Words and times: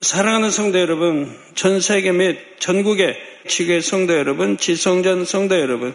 사랑하는 0.00 0.52
성도 0.52 0.78
여러분, 0.78 1.36
전 1.56 1.80
세계 1.80 2.12
및 2.12 2.38
전국의 2.60 3.16
지교의 3.48 3.82
성도 3.82 4.16
여러분, 4.16 4.56
지성전 4.56 5.24
성도 5.24 5.58
여러분, 5.58 5.92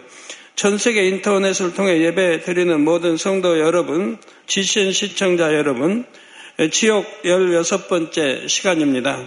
전 0.56 0.76
세계 0.76 1.08
인터넷을 1.08 1.72
통해 1.72 2.02
예배 2.02 2.42
드리는 2.42 2.84
모든 2.84 3.16
성도 3.16 3.58
여러분, 3.58 4.18
지신 4.46 4.92
시청자 4.92 5.54
여러분, 5.54 6.04
지옥 6.70 7.06
16번째 7.22 8.46
시간입니다. 8.46 9.26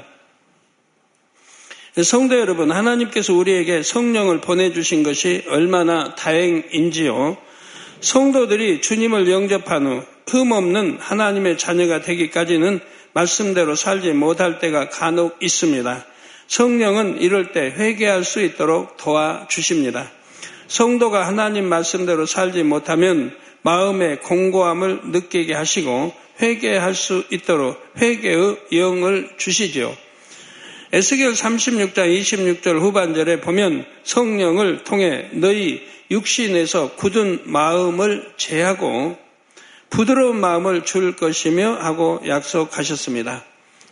성도 2.03 2.39
여러분, 2.39 2.71
하나님께서 2.71 3.33
우리에게 3.33 3.81
성령을 3.81 4.41
보내주신 4.41 5.01
것이 5.01 5.43
얼마나 5.47 6.13
다행인지요. 6.13 7.37
성도들이 8.01 8.81
주님을 8.81 9.27
영접한 9.27 9.87
후 9.87 10.03
흠없는 10.27 10.97
하나님의 10.99 11.57
자녀가 11.57 12.01
되기까지는 12.01 12.79
말씀대로 13.17 13.75
살지 13.75 14.11
못할 14.11 14.59
때가 14.59 14.89
간혹 14.89 15.37
있습니다. 15.41 16.05
성령은 16.47 17.19
이럴 17.19 17.51
때 17.51 17.61
회개할 17.61 18.23
수 18.23 18.43
있도록 18.43 18.95
도와주십니다. 18.97 20.11
성도가 20.67 21.25
하나님 21.25 21.67
말씀대로 21.67 22.27
살지 22.27 22.61
못하면 22.61 23.35
마음의 23.63 24.19
공고함을 24.21 25.01
느끼게 25.05 25.53
하시고 25.53 26.13
회개할 26.39 26.93
수 26.93 27.23
있도록 27.31 27.81
회개의 27.97 28.57
영을 28.73 29.29
주시지요. 29.37 29.95
에스겔 30.93 31.33
36장 31.33 32.21
26절 32.21 32.79
후반절에 32.79 33.41
보면 33.41 33.85
성령을 34.03 34.83
통해 34.83 35.29
너희 35.33 35.81
육신에서 36.11 36.93
굳은 36.95 37.41
마음을 37.45 38.31
제하고 38.37 39.17
부드러운 39.89 40.39
마음을 40.39 40.85
줄 40.85 41.15
것이며 41.15 41.75
하고 41.75 42.21
약속하셨습니다. 42.25 43.43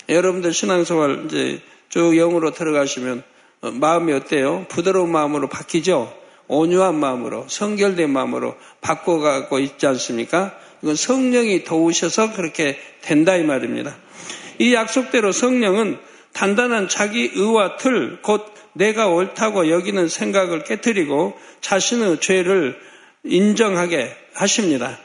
여러분들 0.10 0.54
신앙생활 0.54 1.26
이제 1.26 1.62
쭉 1.90 2.16
영으로 2.16 2.52
들어가시면 2.52 3.24
어, 3.62 3.72
마음이 3.72 4.14
어때요? 4.14 4.66
부드러운 4.70 5.12
마음으로 5.12 5.48
바뀌죠? 5.48 6.14
온유한 6.48 6.96
마음으로, 6.96 7.46
성결된 7.48 8.10
마음으로 8.10 8.56
바꿔가고 8.82 9.60
있지 9.60 9.88
않습니까? 9.88 10.56
이건 10.84 10.96
성령이 10.96 11.64
도우셔서 11.64 12.34
그렇게 12.34 12.78
된다 13.02 13.36
이 13.36 13.44
말입니다. 13.44 13.96
이 14.60 14.74
약속대로 14.74 15.32
성령은 15.32 15.98
단단한 16.34 16.90
자기 16.90 17.32
의와 17.34 17.78
틀, 17.78 18.22
곧 18.22 18.46
내가 18.74 19.08
옳다고 19.08 19.70
여기는 19.70 20.08
생각을 20.08 20.64
깨뜨리고 20.66 21.40
자신의 21.62 22.20
죄를 22.20 22.78
인정하게 23.24 24.16
하십니다. 24.34 25.00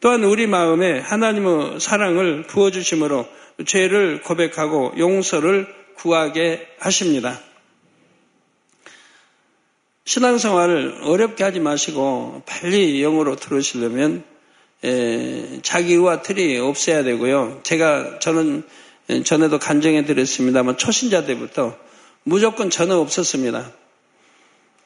또한 0.00 0.24
우리 0.24 0.46
마음에 0.46 0.98
하나님의 0.98 1.78
사랑을 1.78 2.44
부어주심으로 2.44 3.26
죄를 3.66 4.22
고백하고 4.22 4.94
용서를 4.98 5.66
구하게 5.96 6.66
하십니다. 6.78 7.38
신앙생활을 10.06 11.00
어렵게 11.02 11.44
하지 11.44 11.60
마시고 11.60 12.42
빨리 12.46 13.00
영으로 13.00 13.36
들으시려면 13.36 14.24
자기와 15.62 16.22
틀이 16.22 16.58
없어야 16.58 17.04
되고요. 17.04 17.60
제가 17.62 18.18
저는 18.20 18.62
전에도 19.24 19.58
간증해 19.58 20.06
드렸습니다만 20.06 20.78
초신자 20.78 21.26
때부터 21.26 21.76
무조건 22.22 22.70
전혀 22.70 22.96
없었습니다. 22.96 23.70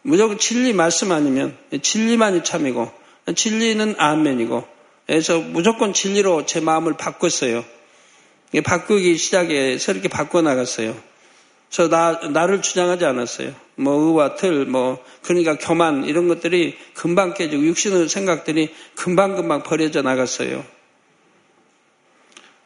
무조건 0.03 0.39
진리 0.39 0.73
말씀 0.73 1.13
아니면 1.13 1.57
진리만이 1.81 2.43
참이고 2.43 2.91
진리는 3.35 3.95
아멘이고 3.97 4.74
그래서 5.07 5.39
무조건 5.39 5.93
진리로 5.93 6.47
제 6.47 6.61
마음을 6.61 6.97
바꿨어요. 6.97 7.65
바꾸기 8.65 9.17
시작해서 9.17 9.93
이렇게 9.93 10.09
바꿔나갔어요. 10.09 10.97
저 11.71 11.89
나, 11.89 12.13
나를 12.13 12.63
주장하지 12.63 13.05
않았어요. 13.05 13.53
뭐 13.75 13.95
의와 13.95 14.37
틀, 14.37 14.65
뭐 14.65 15.03
그러니까 15.23 15.59
교만 15.59 16.05
이런 16.05 16.29
것들이 16.29 16.77
금방 16.95 17.35
깨지고 17.35 17.65
육신의 17.65 18.09
생각들이 18.09 18.73
금방금방 18.95 19.65
버려져 19.65 20.03
나갔어요. 20.03 20.65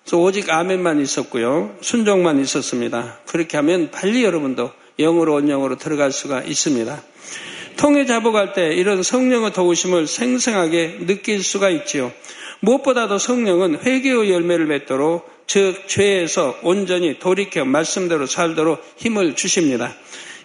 그래서 0.04 0.18
오직 0.18 0.50
아멘만 0.50 1.00
있었고요. 1.00 1.76
순종만 1.80 2.40
있었습니다. 2.40 3.18
그렇게 3.26 3.56
하면 3.56 3.90
빨리 3.90 4.24
여러분도 4.24 4.72
영으로 4.98 5.34
온영으로 5.34 5.76
들어갈 5.76 6.12
수가 6.12 6.42
있습니다. 6.42 7.02
통해 7.78 8.04
잡아갈 8.04 8.52
때 8.52 8.74
이런 8.74 9.02
성령의 9.02 9.52
도우심을 9.52 10.08
생생하게 10.08 11.06
느낄 11.06 11.42
수가 11.42 11.70
있지요. 11.70 12.12
무엇보다도 12.60 13.18
성령은 13.18 13.78
회개의 13.82 14.30
열매를 14.30 14.66
맺도록 14.66 15.30
즉 15.46 15.86
죄에서 15.86 16.58
온전히 16.62 17.18
돌이켜 17.20 17.64
말씀대로 17.64 18.26
살도록 18.26 18.84
힘을 18.96 19.36
주십니다. 19.36 19.94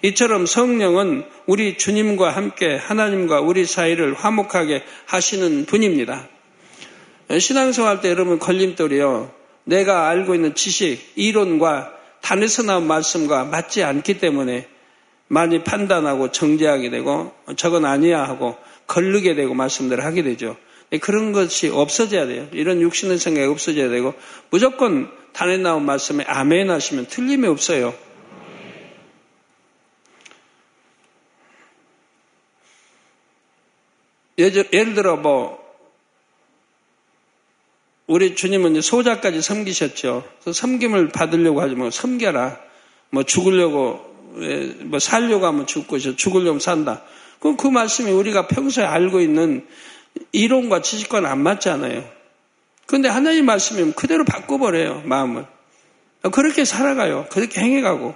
이처럼 0.04 0.46
성령은 0.46 1.26
우리 1.48 1.78
주님과 1.78 2.30
함께 2.30 2.76
하나님과 2.76 3.42
우리 3.42 3.66
사이를 3.66 4.14
화목하게 4.14 4.84
하시는 5.08 5.66
분입니다. 5.66 6.28
신앙생활 7.40 8.02
때 8.02 8.10
여러분 8.10 8.38
걸림돌이요. 8.38 9.32
내가 9.64 10.08
알고 10.10 10.36
있는 10.36 10.54
지식, 10.54 11.00
이론과 11.16 11.94
단에서 12.22 12.64
나온 12.64 12.86
말씀과 12.86 13.46
맞지 13.46 13.84
않기 13.84 14.20
때문에 14.20 14.68
많이 15.34 15.64
판단하고 15.64 16.32
정죄하게 16.32 16.92
되고 16.92 17.34
저건 17.56 17.86
아니야 17.86 18.24
하고 18.24 18.56
걸르게 18.86 19.34
되고 19.34 19.56
말씀들을 19.56 20.06
하게 20.06 20.22
되죠. 20.22 20.56
그런 21.02 21.32
것이 21.32 21.70
없어져야 21.70 22.28
돼요. 22.28 22.48
이런 22.52 22.82
육신의 22.82 23.18
생각이 23.18 23.48
없어져야 23.48 23.90
되고 23.90 24.14
무조건 24.52 25.12
단에 25.34 25.58
나온 25.58 25.88
말씀에 25.88 26.24
아멘 26.28 26.70
하시면 26.70 27.08
틀림이 27.08 27.48
없어요. 27.48 27.96
예를 34.38 34.94
들어 34.94 35.16
뭐 35.16 35.64
우리 38.06 38.36
주님은 38.36 38.82
소자까지 38.82 39.42
섬기셨죠. 39.42 40.30
섬김을 40.52 41.10
받으려고 41.10 41.62
하지 41.62 41.74
뭐 41.74 41.90
섬겨라. 41.90 42.60
뭐 43.10 43.24
죽으려고 43.24 44.13
뭐 44.86 45.00
살려고 45.00 45.46
하면 45.46 45.68
죽고 45.68 46.00
죽으려면 46.00 46.60
산다. 46.60 47.04
그럼 47.40 47.58
그 47.58 47.68
말씀이 47.68 48.12
우리가 48.12 48.48
평소에 48.48 48.86
알고 48.86 49.20
있는 49.20 49.66
이론과 50.32 50.82
지식과는 50.82 51.30
안 51.30 51.40
맞잖아요. 51.42 52.04
그런데 52.86 53.10
하나님 53.10 53.46
말씀이면 53.46 53.94
그대로 53.94 54.26
바꿔버려요, 54.26 55.04
마음을. 55.06 55.46
그렇게 56.32 56.66
살아가요. 56.66 57.28
그렇게 57.32 57.62
행해가고. 57.62 58.16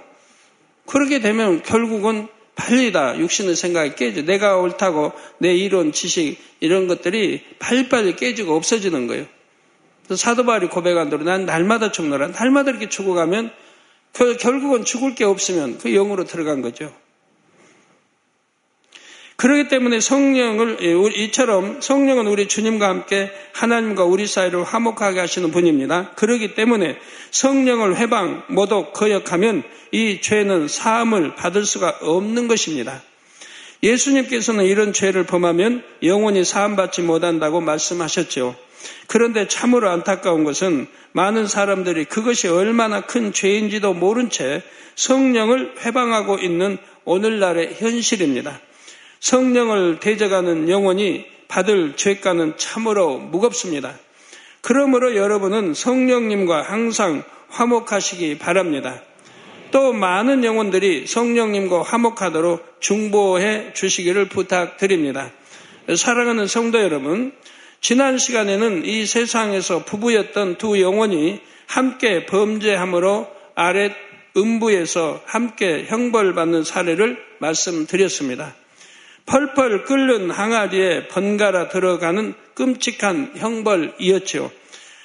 그렇게 0.86 1.20
되면 1.20 1.62
결국은 1.62 2.28
빨리 2.54 2.90
다 2.92 3.16
육신의 3.18 3.54
생각이 3.54 3.94
깨져. 3.94 4.22
내가 4.22 4.56
옳다고 4.56 5.12
내 5.38 5.54
이론, 5.54 5.92
지식, 5.92 6.38
이런 6.60 6.88
것들이 6.88 7.42
빨리빨리 7.58 8.16
깨지고 8.16 8.56
없어지는 8.56 9.06
거예요. 9.06 9.26
사도 10.16 10.44
바울이 10.44 10.68
고백한 10.68 11.10
대로 11.10 11.22
난 11.24 11.44
날마다 11.44 11.92
죽노라. 11.92 12.28
날마다 12.28 12.70
이렇게 12.70 12.88
죽어가면 12.88 13.52
그 14.12 14.36
결국은 14.36 14.84
죽을 14.84 15.14
게 15.14 15.24
없으면 15.24 15.78
그 15.78 15.90
영으로 15.90 16.24
들어간 16.24 16.62
거죠. 16.62 16.92
그렇기 19.38 19.68
때문에 19.68 20.00
성령을 20.00 20.78
예, 20.82 21.22
이처럼 21.22 21.80
성령은 21.80 22.26
우리 22.26 22.48
주님과 22.48 22.88
함께 22.88 23.30
하나님과 23.52 24.02
우리 24.02 24.26
사이를 24.26 24.64
화목하게 24.64 25.20
하시는 25.20 25.52
분입니다. 25.52 26.10
그렇기 26.16 26.54
때문에 26.54 26.98
성령을 27.30 27.96
회방, 27.98 28.42
모독, 28.48 28.92
거역하면 28.92 29.62
이 29.92 30.20
죄는 30.20 30.66
사함을 30.66 31.36
받을 31.36 31.64
수가 31.64 31.98
없는 32.00 32.48
것입니다. 32.48 33.00
예수님께서는 33.82 34.64
이런 34.64 34.92
죄를 34.92 35.24
범하면 35.24 35.84
영원히 36.02 36.44
사함받지 36.44 37.02
못한다고 37.02 37.60
말씀하셨죠. 37.60 38.56
그런데 39.06 39.48
참으로 39.48 39.90
안타까운 39.90 40.44
것은 40.44 40.86
많은 41.12 41.46
사람들이 41.46 42.04
그것이 42.04 42.48
얼마나 42.48 43.00
큰 43.00 43.32
죄인지도 43.32 43.94
모른 43.94 44.30
채 44.30 44.62
성령을 44.94 45.74
회방하고 45.84 46.38
있는 46.38 46.78
오늘날의 47.04 47.76
현실입니다. 47.78 48.60
성령을 49.20 50.00
대적하는 50.00 50.68
영혼이 50.68 51.26
받을 51.48 51.96
죄가는 51.96 52.56
참으로 52.56 53.18
무겁습니다. 53.18 53.98
그러므로 54.60 55.16
여러분은 55.16 55.74
성령님과 55.74 56.62
항상 56.62 57.22
화목하시기 57.48 58.38
바랍니다. 58.38 59.02
또 59.70 59.92
많은 59.92 60.44
영혼들이 60.44 61.06
성령님과 61.06 61.82
화목하도록 61.82 62.80
중보해 62.80 63.72
주시기를 63.74 64.28
부탁드립니다. 64.28 65.30
사랑하는 65.96 66.46
성도 66.46 66.80
여러분, 66.80 67.32
지난 67.80 68.18
시간에는 68.18 68.84
이 68.84 69.06
세상에서 69.06 69.84
부부였던 69.84 70.58
두 70.58 70.80
영혼이 70.80 71.40
함께 71.66 72.26
범죄함으로 72.26 73.28
아랫 73.54 73.92
음부에서 74.36 75.22
함께 75.24 75.84
형벌받는 75.88 76.64
사례를 76.64 77.18
말씀드렸습니다. 77.38 78.54
펄펄 79.26 79.84
끓는 79.84 80.30
항아리에 80.30 81.08
번갈아 81.08 81.68
들어가는 81.68 82.34
끔찍한 82.54 83.32
형벌이었죠. 83.36 84.50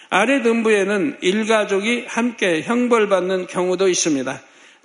아래 0.10 0.42
등부에는 0.42 1.18
일가족이 1.22 2.06
함께 2.08 2.62
형벌받는 2.62 3.48
경우도 3.48 3.90
있습니다. 3.90 4.42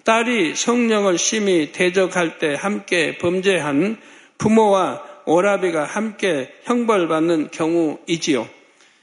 딸이 0.08 0.54
성령을 0.56 1.18
심히 1.18 1.70
대적할 1.70 2.38
때 2.38 2.56
함께 2.58 3.18
범죄한 3.18 3.98
부모와 4.38 5.02
오라비가 5.26 5.84
함께 5.84 6.50
형벌받는 6.64 7.50
경우이지요. 7.50 8.48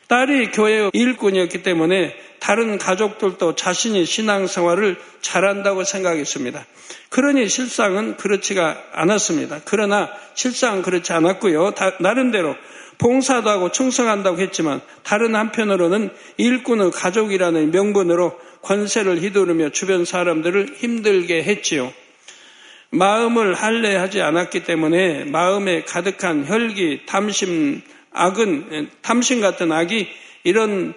딸이 0.08 0.50
교회 0.50 0.90
일꾼이었기 0.92 1.62
때문에 1.62 2.16
다른 2.40 2.80
가족들도 2.80 3.54
자신이 3.54 4.04
신앙생활을 4.04 4.98
잘한다고 5.22 5.84
생각했습니다. 5.84 6.66
그러니 7.10 7.50
실상은 7.50 8.18
그렇지가 8.18 8.76
않았습니다. 8.94 9.62
그러나 9.66 10.10
실상은 10.34 10.82
그렇지 10.82 11.14
않았고요. 11.14 11.74
나름대로 12.00 12.56
봉사도 12.98 13.48
하고 13.48 13.72
충성한다고 13.72 14.40
했지만 14.40 14.82
다른 15.04 15.36
한편으로는 15.36 16.10
일꾼의 16.38 16.90
가족이라는 16.90 17.70
명분으로 17.70 18.40
권세를 18.66 19.22
휘두르며 19.22 19.70
주변 19.70 20.06
사람들을 20.06 20.76
힘들게 20.76 21.44
했지요. 21.44 21.94
마음을 22.90 23.54
할례하지 23.54 24.22
않았기 24.22 24.64
때문에 24.64 25.26
마음에 25.26 25.84
가득한 25.84 26.48
혈기, 26.48 27.06
탐심, 27.06 27.82
악은 28.12 28.90
탐심 29.02 29.42
같은 29.42 29.72
악이 29.72 30.08
이런 30.44 30.94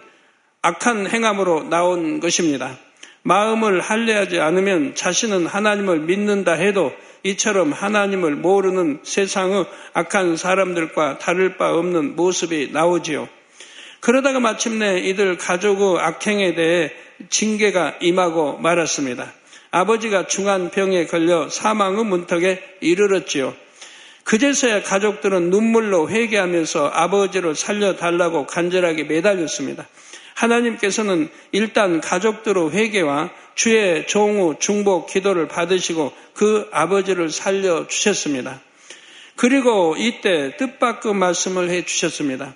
악한 0.62 1.10
행함으로 1.10 1.64
나온 1.64 2.20
것입니다. 2.20 2.78
마음을 3.22 3.80
할례하지 3.80 4.40
않으면 4.40 4.94
자신은 4.94 5.46
하나님을 5.46 6.00
믿는다 6.00 6.52
해도 6.52 6.94
이처럼 7.24 7.72
하나님을 7.72 8.36
모르는 8.36 9.00
세상의 9.02 9.66
악한 9.92 10.36
사람들과 10.36 11.18
다를 11.18 11.56
바 11.56 11.74
없는 11.74 12.16
모습이 12.16 12.70
나오지요. 12.72 13.28
그러다가 14.00 14.40
마침내 14.40 15.00
이들 15.00 15.36
가족의 15.36 16.00
악행에 16.00 16.54
대해 16.54 16.92
징계가 17.30 17.98
임하고 18.00 18.58
말았습니다. 18.58 19.32
아버지가 19.70 20.26
중한 20.26 20.70
병에 20.70 21.06
걸려 21.06 21.48
사망의 21.48 22.04
문턱에 22.04 22.76
이르렀지요. 22.80 23.54
그제서야 24.24 24.82
가족들은 24.82 25.50
눈물로 25.50 26.10
회개하면서 26.10 26.88
아버지를 26.88 27.54
살려달라고 27.54 28.46
간절하게 28.46 29.04
매달렸습니다. 29.04 29.86
하나님께서는 30.34 31.30
일단 31.52 32.00
가족들의 32.00 32.70
회개와 32.70 33.30
주의 33.54 34.06
종우 34.06 34.56
중복 34.58 35.08
기도를 35.08 35.48
받으시고 35.48 36.12
그 36.34 36.68
아버지를 36.70 37.30
살려 37.30 37.88
주셨습니다. 37.88 38.60
그리고 39.34 39.96
이때 39.96 40.56
뜻밖의 40.56 41.14
말씀을 41.14 41.70
해 41.70 41.84
주셨습니다. 41.84 42.54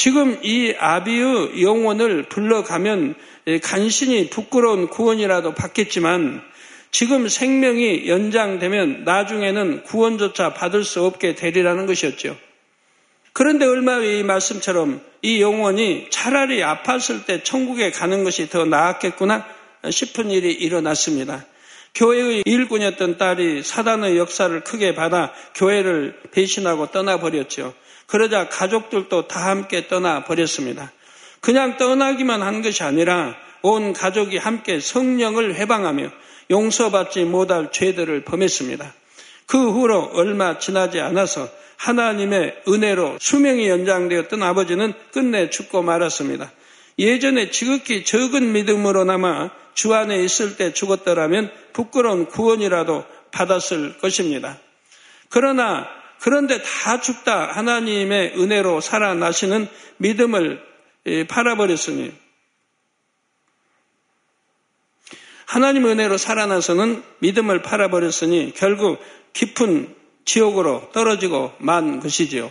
지금 0.00 0.38
이 0.42 0.72
아비의 0.78 1.60
영혼을 1.62 2.22
불러가면 2.22 3.16
간신히 3.62 4.30
부끄러운 4.30 4.88
구원이라도 4.88 5.52
받겠지만 5.52 6.40
지금 6.90 7.28
생명이 7.28 8.08
연장되면 8.08 9.04
나중에는 9.04 9.82
구원조차 9.82 10.54
받을 10.54 10.84
수 10.84 11.04
없게 11.04 11.34
되리라는 11.34 11.84
것이었죠. 11.84 12.34
그런데 13.34 13.66
얼마 13.66 13.96
후에 13.96 14.20
이 14.20 14.22
말씀처럼 14.22 15.02
이 15.20 15.42
영혼이 15.42 16.06
차라리 16.08 16.60
아팠을 16.60 17.26
때 17.26 17.42
천국에 17.42 17.90
가는 17.90 18.24
것이 18.24 18.48
더 18.48 18.64
나았겠구나 18.64 19.46
싶은 19.90 20.30
일이 20.30 20.50
일어났습니다. 20.50 21.44
교회의 21.94 22.44
일꾼이었던 22.46 23.18
딸이 23.18 23.62
사단의 23.64 24.16
역사를 24.16 24.58
크게 24.64 24.94
받아 24.94 25.34
교회를 25.56 26.18
배신하고 26.30 26.86
떠나버렸죠. 26.86 27.74
그러자 28.10 28.48
가족들도 28.48 29.28
다 29.28 29.50
함께 29.50 29.86
떠나 29.86 30.24
버렸습니다. 30.24 30.90
그냥 31.40 31.76
떠나기만 31.76 32.42
한 32.42 32.60
것이 32.60 32.82
아니라 32.82 33.36
온 33.62 33.92
가족이 33.92 34.36
함께 34.36 34.80
성령을 34.80 35.54
회방하며 35.54 36.10
용서받지 36.50 37.24
못할 37.24 37.70
죄들을 37.70 38.24
범했습니다. 38.24 38.92
그 39.46 39.70
후로 39.70 40.10
얼마 40.14 40.58
지나지 40.58 40.98
않아서 41.00 41.48
하나님의 41.76 42.62
은혜로 42.66 43.18
수명이 43.20 43.68
연장되었던 43.68 44.42
아버지는 44.42 44.92
끝내 45.12 45.48
죽고 45.48 45.82
말았습니다. 45.82 46.50
예전에 46.98 47.52
지극히 47.52 48.04
적은 48.04 48.52
믿음으로나마 48.52 49.50
주 49.74 49.94
안에 49.94 50.22
있을 50.24 50.56
때 50.56 50.72
죽었더라면 50.72 51.50
부끄러운 51.72 52.26
구원이라도 52.26 53.04
받았을 53.30 53.98
것입니다. 53.98 54.58
그러나 55.28 55.99
그런데 56.20 56.62
다 56.62 57.00
죽다 57.00 57.48
하나님의 57.48 58.34
은혜로 58.38 58.80
살아나시는 58.80 59.68
믿음을 59.96 60.62
팔아버렸으니 61.28 62.12
하나님 65.46 65.86
은혜로 65.86 66.16
살아나서는 66.16 67.02
믿음을 67.18 67.62
팔아버렸으니 67.62 68.52
결국 68.54 69.00
깊은 69.32 69.94
지옥으로 70.24 70.90
떨어지고 70.92 71.52
만 71.58 71.98
것이지요. 71.98 72.50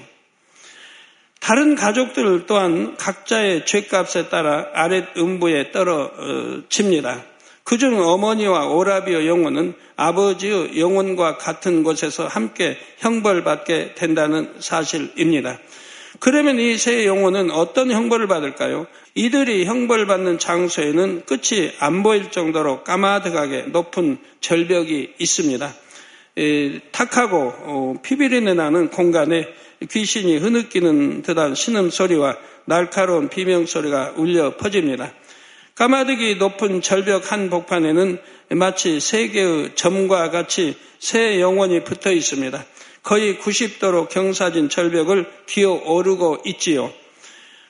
다른 1.40 1.76
가족들 1.76 2.46
또한 2.46 2.98
각자의 2.98 3.66
죄값에 3.66 4.28
따라 4.30 4.68
아랫 4.74 5.16
음부에 5.16 5.72
떨어집니다. 5.72 7.24
그중 7.70 8.02
어머니와 8.02 8.66
오라비의 8.66 9.28
영혼은 9.28 9.76
아버지의 9.96 10.80
영혼과 10.80 11.38
같은 11.38 11.84
곳에서 11.84 12.26
함께 12.26 12.76
형벌받게 12.98 13.94
된다는 13.94 14.56
사실입니다. 14.58 15.60
그러면 16.20 16.60
이 16.60 16.78
세 16.80 17.06
영혼은 17.06 17.52
어떤 17.52 17.92
형벌을 17.92 18.26
받을까요? 18.28 18.88
이들이 19.14 19.66
형벌받는 19.66 20.40
장소에는 20.40 21.26
끝이 21.28 21.72
안 21.78 22.02
보일 22.02 22.32
정도로 22.32 22.84
까마득하게 22.84 23.68
높은 23.68 24.18
절벽이 24.42 25.14
있습니다. 25.20 25.72
에, 26.40 26.80
탁하고 26.92 27.54
어, 27.56 27.94
피비린내 28.02 28.56
나는 28.56 28.90
공간에 28.90 29.48
귀신이 29.92 30.38
흐느끼는 30.38 31.22
듯한 31.22 31.54
신음소리와 31.54 32.36
날카로운 32.66 33.30
비명소리가 33.30 34.14
울려 34.18 34.58
퍼집니다. 34.58 35.14
까마득이 35.80 36.36
높은 36.36 36.82
절벽 36.82 37.32
한 37.32 37.50
복판에는 37.50 38.20
마치 38.50 39.00
세 39.00 39.30
개의 39.30 39.76
점과 39.76 40.30
같이 40.30 40.76
새 41.00 41.40
영혼이 41.40 41.86
붙어 41.86 42.12
있습니다. 42.12 42.66
거의 43.02 43.38
90도로 43.38 44.10
경사진 44.10 44.68
절벽을 44.68 45.26
기어 45.48 45.72
오르고 45.72 46.40
있지요. 46.44 46.92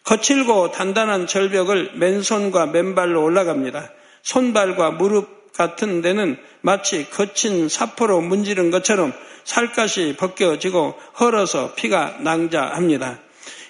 거칠고 0.06 0.72
단단한 0.72 1.28
절벽을 1.28 1.92
맨손과 1.98 2.66
맨발로 2.66 3.24
올라갑니다. 3.24 3.92
손발과 4.24 4.90
무릎 4.90 5.54
같은 5.54 6.02
데는 6.02 6.38
마치 6.62 7.07
거친 7.12 7.69
사포로 7.69 8.22
문지른 8.22 8.72
것처럼 8.72 9.14
살갗이 9.44 10.16
벗겨지고 10.18 10.95
헐어서 11.19 11.76
피가 11.76 12.18
낭자합니다. 12.22 13.19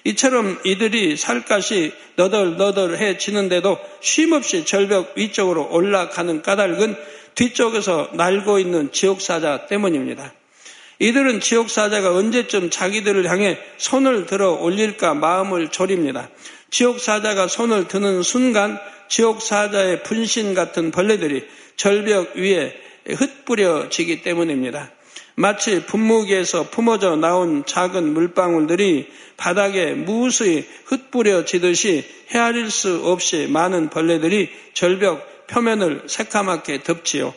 이처럼 0.04 0.58
이들이 0.64 1.16
살갗이 1.16 1.92
너덜너덜해지는데도 2.16 3.78
쉼없이 4.00 4.64
절벽 4.64 5.12
위쪽으로 5.16 5.68
올라가는 5.70 6.42
까닭은 6.42 6.96
뒤쪽에서 7.34 8.10
날고 8.14 8.58
있는 8.58 8.92
지옥사자 8.92 9.66
때문입니다. 9.66 10.32
이들은 10.98 11.40
지옥사자가 11.40 12.14
언제쯤 12.14 12.70
자기들을 12.70 13.30
향해 13.30 13.58
손을 13.78 14.26
들어 14.26 14.52
올릴까 14.52 15.14
마음을 15.14 15.68
졸입니다. 15.68 16.28
지옥사자가 16.70 17.48
손을 17.48 17.88
드는 17.88 18.22
순간 18.22 18.78
지옥사자의 19.08 20.02
분신 20.02 20.54
같은 20.54 20.90
벌레들이 20.90 21.46
절벽 21.76 22.36
위에 22.36 22.78
흩뿌려지기 23.08 24.22
때문입니다. 24.22 24.90
마치 25.34 25.84
분무기에서 25.84 26.70
품어져 26.70 27.16
나온 27.16 27.64
작은 27.64 28.12
물방울들이 28.12 29.08
바닥에 29.36 29.92
무수히 29.92 30.66
흩뿌려지듯이 30.84 32.04
헤아릴 32.30 32.70
수 32.70 33.00
없이 33.04 33.46
많은 33.48 33.90
벌레들이 33.90 34.50
절벽 34.74 35.46
표면을 35.46 36.02
새카맣게 36.06 36.82
덮지요. 36.82 37.34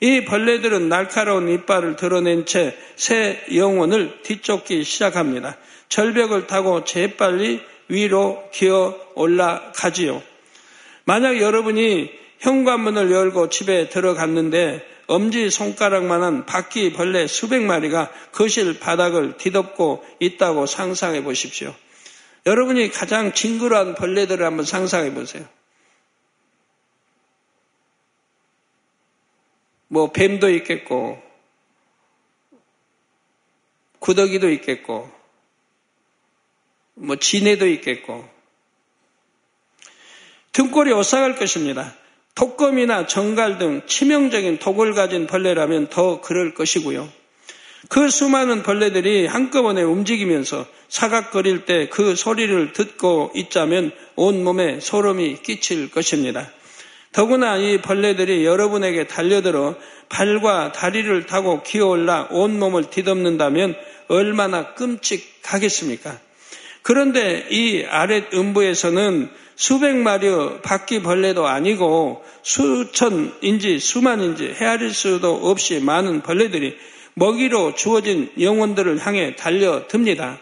이 0.00 0.24
벌레들은 0.24 0.88
날카로운 0.88 1.48
이빨을 1.48 1.96
드러낸 1.96 2.46
채 2.46 2.76
새 3.02 3.40
영혼을 3.52 4.22
뒤쫓기 4.22 4.84
시작합니다. 4.84 5.56
절벽을 5.88 6.46
타고 6.46 6.84
재빨리 6.84 7.60
위로 7.88 8.44
기어 8.52 8.96
올라가지요. 9.16 10.22
만약 11.04 11.40
여러분이 11.40 12.08
현관문을 12.38 13.10
열고 13.10 13.48
집에 13.48 13.88
들어갔는데 13.88 14.86
엄지 15.12 15.50
손가락만한 15.50 16.46
바퀴 16.46 16.94
벌레 16.94 17.26
수백 17.26 17.62
마리가 17.62 18.10
거실 18.32 18.80
바닥을 18.80 19.36
뒤덮고 19.36 20.02
있다고 20.20 20.64
상상해 20.64 21.22
보십시오. 21.22 21.74
여러분이 22.46 22.90
가장 22.90 23.34
징그러운 23.34 23.94
벌레들을 23.94 24.44
한번 24.44 24.64
상상해 24.64 25.12
보세요. 25.12 25.46
뭐 29.88 30.10
뱀도 30.12 30.48
있겠고 30.48 31.22
구더기도 33.98 34.50
있겠고 34.50 35.12
뭐 36.94 37.16
지네도 37.16 37.68
있겠고 37.68 38.26
등골이 40.52 40.90
오싹할 40.94 41.36
것입니다. 41.36 41.94
독검이나 42.34 43.06
정갈 43.06 43.58
등 43.58 43.82
치명적인 43.86 44.58
독을 44.58 44.94
가진 44.94 45.26
벌레라면 45.26 45.88
더 45.88 46.20
그럴 46.20 46.54
것이고요. 46.54 47.08
그 47.88 48.08
수많은 48.08 48.62
벌레들이 48.62 49.26
한꺼번에 49.26 49.82
움직이면서 49.82 50.66
사각거릴 50.88 51.64
때 51.64 51.88
그 51.90 52.14
소리를 52.14 52.72
듣고 52.72 53.32
있자면 53.34 53.92
온몸에 54.16 54.80
소름이 54.80 55.42
끼칠 55.42 55.90
것입니다. 55.90 56.50
더구나 57.12 57.58
이 57.58 57.82
벌레들이 57.82 58.46
여러분에게 58.46 59.06
달려들어 59.06 59.74
발과 60.08 60.72
다리를 60.72 61.26
타고 61.26 61.62
기어올라 61.62 62.28
온몸을 62.30 62.90
뒤덮는다면 62.90 63.74
얼마나 64.08 64.74
끔찍하겠습니까? 64.74 66.18
그런데 66.82 67.46
이 67.50 67.84
아랫 67.84 68.34
음부에서는 68.34 69.30
수백 69.54 69.96
마리의 69.96 70.62
바퀴벌레도 70.62 71.46
아니고 71.46 72.24
수천인지 72.42 73.78
수만인지 73.78 74.56
헤아릴 74.58 74.92
수도 74.92 75.34
없이 75.48 75.80
많은 75.80 76.22
벌레들이 76.22 76.76
먹이로 77.14 77.74
주어진 77.74 78.30
영혼들을 78.40 78.98
향해 79.06 79.36
달려듭니다. 79.36 80.38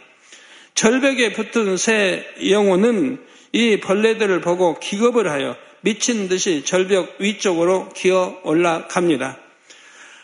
절벽에 0.75 1.33
붙은 1.33 1.77
새 1.77 2.25
영혼은 2.49 3.19
이 3.53 3.81
벌레들을 3.81 4.41
보고 4.41 4.79
기겁을 4.79 5.31
하여 5.31 5.57
미친 5.83 6.29
듯이 6.29 6.65
절벽 6.65 7.17
위쪽으로 7.19 7.89
기어 7.91 8.39
올라갑니다. 8.45 9.37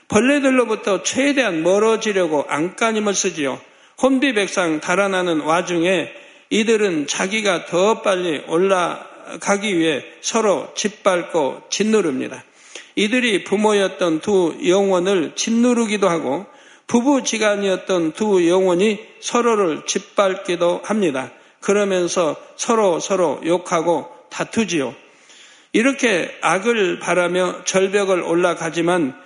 벌레들로부터 0.08 1.02
최대한 1.02 1.62
멀어지려고 1.62 2.44
안간힘을 2.48 3.14
쓰지요. 3.14 3.60
혼비 4.00 4.34
백상 4.34 4.80
달아나는 4.80 5.40
와중에 5.40 6.12
이들은 6.50 7.06
자기가 7.06 7.66
더 7.66 8.02
빨리 8.02 8.42
올라가기 8.46 9.76
위해 9.78 10.04
서로 10.20 10.72
짓밟고 10.74 11.62
짓누릅니다. 11.70 12.44
이들이 12.94 13.44
부모였던 13.44 14.20
두 14.20 14.56
영혼을 14.66 15.32
짓누르기도 15.34 16.08
하고 16.08 16.46
부부지간이었던 16.86 18.12
두 18.12 18.48
영혼이 18.48 19.00
서로를 19.20 19.86
짓밟기도 19.86 20.82
합니다. 20.84 21.32
그러면서 21.60 22.36
서로 22.56 23.00
서로 23.00 23.40
욕하고 23.44 24.08
다투지요. 24.30 24.94
이렇게 25.72 26.34
악을 26.42 27.00
바라며 27.00 27.64
절벽을 27.64 28.22
올라가지만 28.22 29.20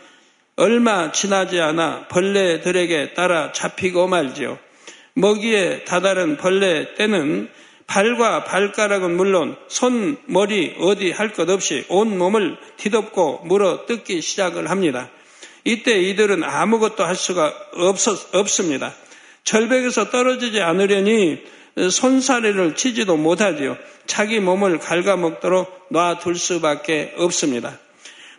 얼마 0.61 1.11
지나지 1.11 1.59
않아 1.59 2.09
벌레들에게 2.09 3.15
따라 3.15 3.51
잡히고 3.51 4.09
말지요. 4.09 4.59
먹이에 5.15 5.85
다다른 5.85 6.37
벌레 6.37 6.95
때는 6.97 7.49
발과 7.87 8.45
발가락은 8.45 9.17
물론 9.17 9.57
손, 9.69 10.19
머리 10.27 10.77
어디 10.79 11.13
할 11.13 11.33
것 11.33 11.49
없이 11.49 11.87
온 11.89 12.19
몸을 12.19 12.59
뒤덮고 12.77 13.41
물어 13.47 13.87
뜯기 13.87 14.21
시작을 14.21 14.69
합니다. 14.69 15.09
이때 15.65 15.99
이들은 15.99 16.45
아무것도 16.45 17.05
할 17.05 17.17
수가 17.17 17.55
없었, 17.77 18.35
없습니다. 18.35 18.93
절벽에서 19.45 20.11
떨어지지 20.11 20.61
않으려니 20.61 21.43
손사래를 21.91 22.77
치지도 22.77 23.17
못하지요. 23.17 23.79
자기 24.07 24.41
몸을 24.41 24.79
갉아먹도록 24.79 25.87
놔둘 25.91 26.37
수밖에 26.37 27.15
없습니다. 27.17 27.79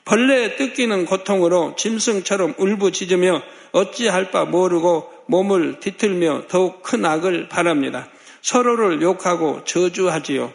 벌레 0.05 0.55
뜯기는 0.55 1.05
고통으로 1.05 1.75
짐승처럼 1.77 2.55
울부짖으며 2.57 3.41
어찌할 3.71 4.31
바 4.31 4.45
모르고 4.45 5.09
몸을 5.27 5.79
뒤틀며 5.79 6.43
더욱 6.47 6.83
큰 6.83 7.05
악을 7.05 7.47
바랍니다. 7.49 8.07
서로를 8.41 9.01
욕하고 9.01 9.63
저주하지요. 9.65 10.51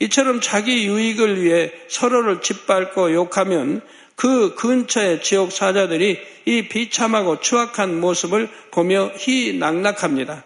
이처럼 0.00 0.40
자기 0.40 0.86
유익을 0.86 1.42
위해 1.42 1.72
서로를 1.88 2.40
짓밟고 2.40 3.12
욕하면 3.12 3.80
그 4.14 4.54
근처의 4.54 5.22
지옥 5.22 5.52
사자들이 5.52 6.18
이 6.46 6.68
비참하고 6.68 7.40
추악한 7.40 8.00
모습을 8.00 8.48
보며 8.70 9.10
희낙낙합니다. 9.16 10.44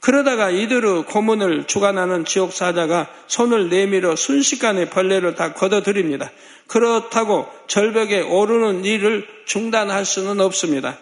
그러다가 0.00 0.50
이들의 0.50 1.04
고문을 1.04 1.66
주관하는 1.66 2.24
지옥 2.24 2.52
사자가 2.52 3.08
손을 3.26 3.68
내밀어 3.68 4.16
순식간에 4.16 4.88
벌레를 4.88 5.34
다 5.34 5.52
걷어들입니다. 5.52 6.30
그렇다고 6.66 7.48
절벽에 7.66 8.20
오르는 8.22 8.84
일을 8.84 9.26
중단할 9.44 10.04
수는 10.04 10.40
없습니다. 10.40 10.98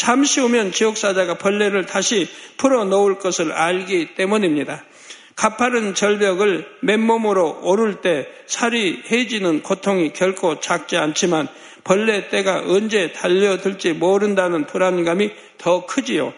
잠시 0.00 0.40
후면 0.40 0.72
지옥사자가 0.72 1.34
벌레를 1.34 1.84
다시 1.84 2.26
풀어 2.56 2.84
놓을 2.84 3.18
것을 3.18 3.52
알기 3.52 4.14
때문입니다. 4.14 4.82
가파른 5.36 5.94
절벽을 5.94 6.66
맨몸으로 6.80 7.60
오를 7.62 8.00
때 8.00 8.26
살이 8.46 9.02
해지는 9.10 9.62
고통이 9.62 10.14
결코 10.14 10.58
작지 10.58 10.96
않지만 10.96 11.48
벌레 11.84 12.28
때가 12.30 12.64
언제 12.66 13.12
달려들지 13.12 13.92
모른다는 13.92 14.66
불안감이 14.66 15.30
더 15.58 15.84
크지요. 15.84 16.32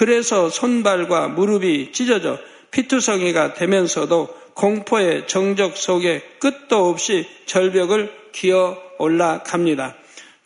그래서 0.00 0.48
손발과 0.48 1.28
무릎이 1.28 1.92
찢어져 1.92 2.38
피투성이가 2.70 3.52
되면서도 3.52 4.34
공포의 4.54 5.28
정적 5.28 5.76
속에 5.76 6.22
끝도 6.38 6.88
없이 6.88 7.28
절벽을 7.44 8.10
기어 8.32 8.80
올라갑니다. 8.96 9.94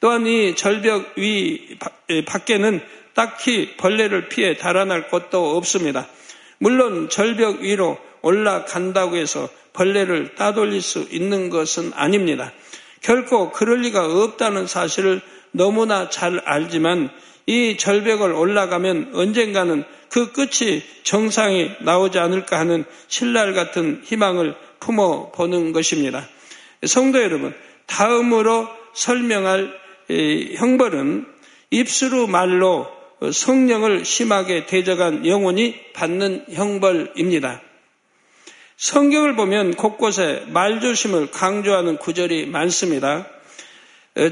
또한 0.00 0.26
이 0.26 0.56
절벽 0.56 1.16
위 1.16 1.78
밖에는 2.26 2.80
딱히 3.14 3.76
벌레를 3.76 4.28
피해 4.28 4.56
달아날 4.56 5.06
곳도 5.06 5.56
없습니다. 5.56 6.08
물론 6.58 7.08
절벽 7.08 7.60
위로 7.60 7.96
올라간다고 8.22 9.14
해서 9.14 9.48
벌레를 9.72 10.34
따돌릴 10.34 10.82
수 10.82 11.06
있는 11.12 11.48
것은 11.48 11.92
아닙니다. 11.94 12.52
결코 13.02 13.52
그럴 13.52 13.82
리가 13.82 14.04
없다는 14.04 14.66
사실을 14.66 15.20
너무나 15.52 16.10
잘 16.10 16.42
알지만 16.44 17.08
이 17.46 17.76
절벽을 17.76 18.32
올라가면 18.32 19.10
언젠가는 19.14 19.84
그 20.08 20.32
끝이 20.32 20.82
정상이 21.02 21.70
나오지 21.80 22.18
않을까 22.18 22.58
하는 22.58 22.84
신랄 23.08 23.52
같은 23.52 24.00
희망을 24.04 24.54
품어 24.80 25.32
보는 25.32 25.72
것입니다. 25.72 26.26
성도 26.86 27.22
여러분, 27.22 27.54
다음으로 27.86 28.68
설명할 28.94 29.72
형벌은 30.56 31.26
입술로 31.70 32.26
말로 32.26 32.86
성령을 33.32 34.04
심하게 34.04 34.66
대적한 34.66 35.26
영혼이 35.26 35.92
받는 35.94 36.46
형벌입니다. 36.52 37.60
성경을 38.76 39.36
보면 39.36 39.74
곳곳에 39.74 40.44
말조심을 40.48 41.30
강조하는 41.30 41.96
구절이 41.96 42.46
많습니다. 42.46 43.26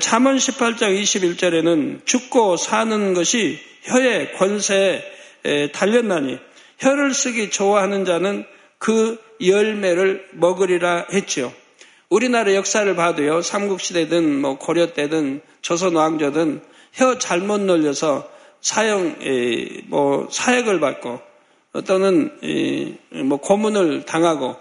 잠언 0.01 0.37
18장 0.37 0.97
21절에는 1.03 2.07
죽고 2.07 2.57
사는 2.57 3.15
것이 3.15 3.59
혀의 3.83 4.33
권세에 4.35 5.73
달렸나니 5.73 6.39
혀를 6.79 7.13
쓰기 7.15 7.51
좋아하는 7.51 8.05
자는 8.05 8.45
그 8.79 9.21
열매를 9.45 10.29
먹으리라 10.33 11.07
했지요. 11.13 11.53
우리나라 12.11 12.55
역사를 12.55 12.95
봐도요, 12.95 13.43
삼국시대든 13.43 14.41
뭐 14.41 14.57
고려 14.57 14.93
때든 14.93 15.41
조선 15.63 15.97
왕조든 15.97 16.63
혀 16.93 17.19
잘못 17.19 17.61
놀려서 17.63 18.31
사형, 18.61 19.17
뭐 19.87 20.29
사역을 20.31 20.79
받고 20.79 21.21
또는 21.87 22.31
뭐 23.25 23.39
고문을 23.39 24.05
당하고 24.05 24.57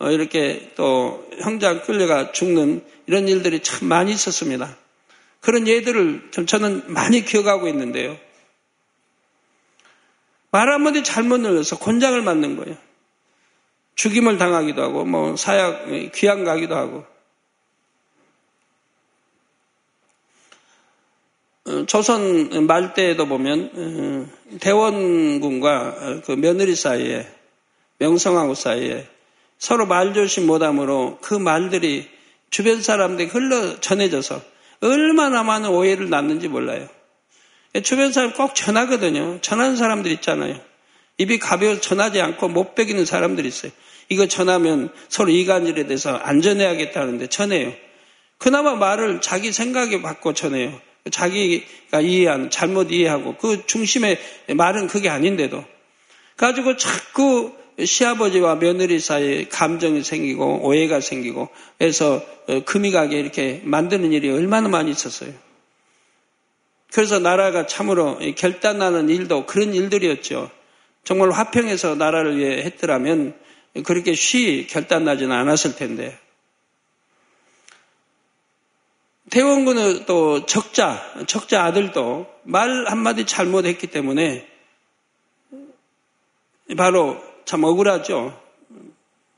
어, 0.00 0.10
이렇게 0.10 0.70
또 0.76 1.26
형장 1.40 1.82
끌려가 1.82 2.30
죽는 2.30 2.82
이런 3.08 3.26
일들이 3.26 3.60
참 3.60 3.88
많이 3.88 4.12
있었습니다. 4.12 4.76
그런 5.40 5.66
예들을 5.66 6.30
저는 6.46 6.92
많이 6.92 7.24
기억하고 7.24 7.66
있는데요. 7.68 8.18
말 10.50 10.70
한마디 10.70 11.02
잘못 11.02 11.38
눌러서 11.38 11.78
곤장을 11.78 12.20
맞는 12.20 12.56
거예요. 12.56 12.76
죽임을 13.94 14.36
당하기도 14.36 14.82
하고 14.82 15.04
뭐 15.06 15.36
사약 15.36 15.86
귀양 16.14 16.44
가기도 16.44 16.76
하고 16.76 17.04
어, 21.66 21.86
조선 21.86 22.66
말 22.66 22.92
때에도 22.92 23.26
보면 23.26 23.70
어, 23.74 24.58
대원군과 24.60 26.22
그 26.26 26.32
며느리 26.32 26.74
사이에 26.74 27.26
명성하고 27.98 28.54
사이에 28.54 29.08
서로 29.58 29.86
말조심 29.86 30.46
못함으로 30.46 31.18
그 31.22 31.34
말들이 31.34 32.17
주변 32.50 32.82
사람들이 32.82 33.28
흘러 33.28 33.80
전해져서 33.80 34.40
얼마나 34.80 35.42
많은 35.42 35.70
오해를 35.70 36.08
낳는지 36.08 36.48
몰라요. 36.48 36.88
주변 37.82 38.12
사람 38.12 38.32
꼭 38.32 38.54
전하거든요. 38.54 39.40
전하는 39.40 39.76
사람들 39.76 40.10
있잖아요. 40.12 40.58
입이 41.18 41.38
가벼워 41.38 41.80
전하지 41.80 42.20
않고 42.20 42.48
못 42.48 42.74
베기는 42.74 43.04
사람들이 43.04 43.48
있어요. 43.48 43.72
이거 44.08 44.26
전하면 44.26 44.90
서로 45.08 45.30
이간질에 45.30 45.84
대해서 45.86 46.16
안전해야겠다는데 46.16 47.26
전해요. 47.26 47.72
그나마 48.38 48.74
말을 48.74 49.20
자기 49.20 49.52
생각에 49.52 50.00
바꿔 50.00 50.32
전해요. 50.32 50.80
자기가 51.10 52.00
이해하는, 52.00 52.50
잘못 52.50 52.92
이해하고 52.92 53.36
그 53.36 53.66
중심의 53.66 54.18
말은 54.54 54.86
그게 54.86 55.08
아닌데도. 55.08 55.64
가지고 56.36 56.76
자꾸 56.76 57.52
시아버지와 57.84 58.56
며느리 58.56 58.98
사이에 58.98 59.46
감정이 59.48 60.02
생기고 60.02 60.66
오해가 60.66 61.00
생기고 61.00 61.48
해서 61.80 62.24
어, 62.48 62.60
금이 62.64 62.90
가게 62.90 63.18
이렇게 63.18 63.60
만드는 63.64 64.12
일이 64.12 64.30
얼마나 64.30 64.68
많이 64.68 64.90
있었어요. 64.90 65.32
그래서 66.92 67.18
나라가 67.18 67.66
참으로 67.66 68.18
결단나는 68.36 69.10
일도 69.10 69.46
그런 69.46 69.74
일들이었죠. 69.74 70.50
정말 71.04 71.30
화평해서 71.30 71.94
나라를 71.94 72.38
위해 72.38 72.62
했더라면 72.64 73.38
그렇게 73.84 74.14
쉬 74.14 74.66
결단나지는 74.68 75.30
않았을 75.34 75.76
텐데. 75.76 76.18
대원군은 79.30 80.06
또 80.06 80.46
적자, 80.46 81.02
적자 81.26 81.64
아들도 81.64 82.26
말 82.44 82.86
한마디 82.86 83.26
잘못했기 83.26 83.88
때문에 83.88 84.48
바로 86.76 87.27
참 87.48 87.64
억울하죠. 87.64 88.38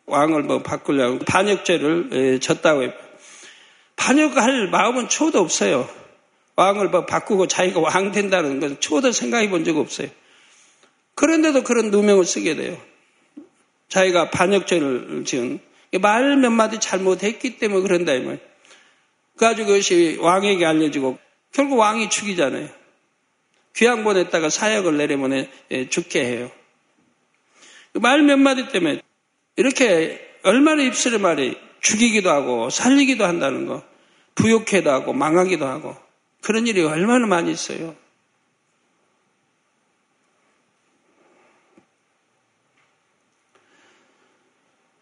왕을 0.06 0.42
뭐 0.42 0.62
바꾸려고 0.62 1.20
반역죄를 1.20 2.40
졌다고 2.40 2.82
해요. 2.82 2.92
반역할 3.94 4.66
마음은 4.66 5.08
초도 5.08 5.38
없어요. 5.38 5.88
왕을 6.56 6.88
뭐 6.88 7.06
바꾸고 7.06 7.46
자기가 7.46 7.78
왕 7.78 8.10
된다는 8.10 8.58
것은 8.58 8.80
초도 8.80 9.12
생각해 9.12 9.48
본 9.48 9.62
적 9.64 9.76
없어요. 9.76 10.08
그런데도 11.14 11.62
그런 11.62 11.92
누명을 11.92 12.24
쓰게 12.24 12.56
돼요. 12.56 12.76
자기가 13.88 14.30
반역죄를 14.30 15.22
지은 15.24 15.60
말 16.00 16.34
몇 16.34 16.50
마디 16.50 16.80
잘못했기 16.80 17.58
때문에 17.58 17.82
그런다 17.82 18.14
이 18.14 18.20
말이에요. 18.22 18.38
그래가지고 19.36 19.68
그것이 19.68 20.18
왕에게 20.20 20.66
알려지고 20.66 21.16
결국 21.52 21.78
왕이 21.78 22.10
죽이잖아요. 22.10 22.68
귀양 23.76 24.02
보냈다가 24.02 24.50
사역을 24.50 24.96
내려보내 24.96 25.48
죽게 25.90 26.24
해요. 26.24 26.50
말 27.94 28.23
몇 28.23 28.38
마디 28.38 28.68
때문에 28.68 29.02
이렇게 29.56 30.20
얼마나 30.42 30.82
입술의 30.82 31.18
말이 31.18 31.56
죽이기도 31.80 32.30
하고 32.30 32.70
살리기도 32.70 33.25
한다는 33.25 33.66
거, 33.66 33.82
부욕해도 34.35 34.90
하고 34.90 35.12
망하기도 35.12 35.66
하고 35.66 35.97
그런 36.40 36.66
일이 36.66 36.82
얼마나 36.82 37.26
많이 37.26 37.50
있어요. 37.50 37.94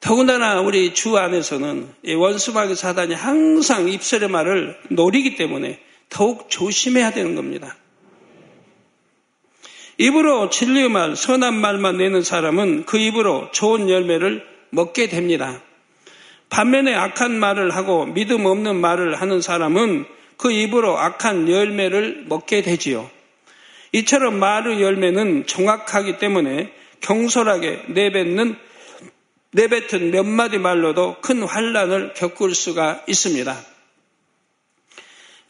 더군다나 0.00 0.61
우리 0.61 0.95
주 0.95 1.18
안에서는 1.18 1.92
원수마귀 2.16 2.75
사단이 2.76 3.14
항상 3.14 3.88
입술의 3.88 4.30
말을 4.30 4.80
노리기 4.90 5.37
때문에 5.37 5.80
더욱 6.09 6.49
조심해야 6.49 7.11
되는 7.11 7.35
겁니다. 7.35 7.76
입으로 9.99 10.49
진리의 10.49 10.88
말, 10.88 11.17
선한 11.17 11.55
말만 11.55 11.99
내는 11.99 12.23
사람은 12.23 12.85
그 12.85 12.99
입으로 12.99 13.50
좋은 13.50 13.90
열매를 13.90 14.47
먹게 14.71 15.09
됩니다. 15.09 15.61
반면에 16.50 16.95
악한 16.95 17.38
말을 17.38 17.75
하고 17.75 18.07
믿음 18.07 18.47
없는 18.47 18.76
말을 18.76 19.21
하는 19.21 19.40
사람은 19.40 20.07
그 20.37 20.52
입으로 20.52 20.97
악한 20.97 21.50
열매를 21.50 22.26
먹게 22.28 22.62
되지요. 22.62 23.11
이처럼 23.93 24.38
말의 24.38 24.81
열매는 24.81 25.47
정확하기 25.47 26.19
때문에 26.19 26.73
경솔하게 27.00 27.85
내뱉는 27.88 28.57
내뱉은 29.50 30.12
몇 30.12 30.25
마디 30.25 30.59
말로도 30.59 31.17
큰 31.23 31.43
환란을 31.43 32.12
겪을 32.14 32.55
수가 32.55 33.02
있습니다. 33.09 33.57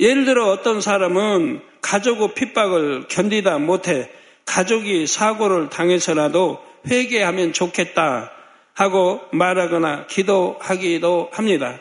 예를 0.00 0.24
들어 0.24 0.48
어떤 0.50 0.80
사람은 0.80 1.60
가족의 1.82 2.34
핍박을 2.34 3.08
견디다 3.08 3.58
못해 3.58 4.08
가족이 4.48 5.06
사고를 5.06 5.68
당해서라도 5.68 6.58
회개하면 6.86 7.52
좋겠다 7.52 8.32
하고 8.72 9.20
말하거나 9.30 10.06
기도하기도 10.06 11.30
합니다. 11.32 11.78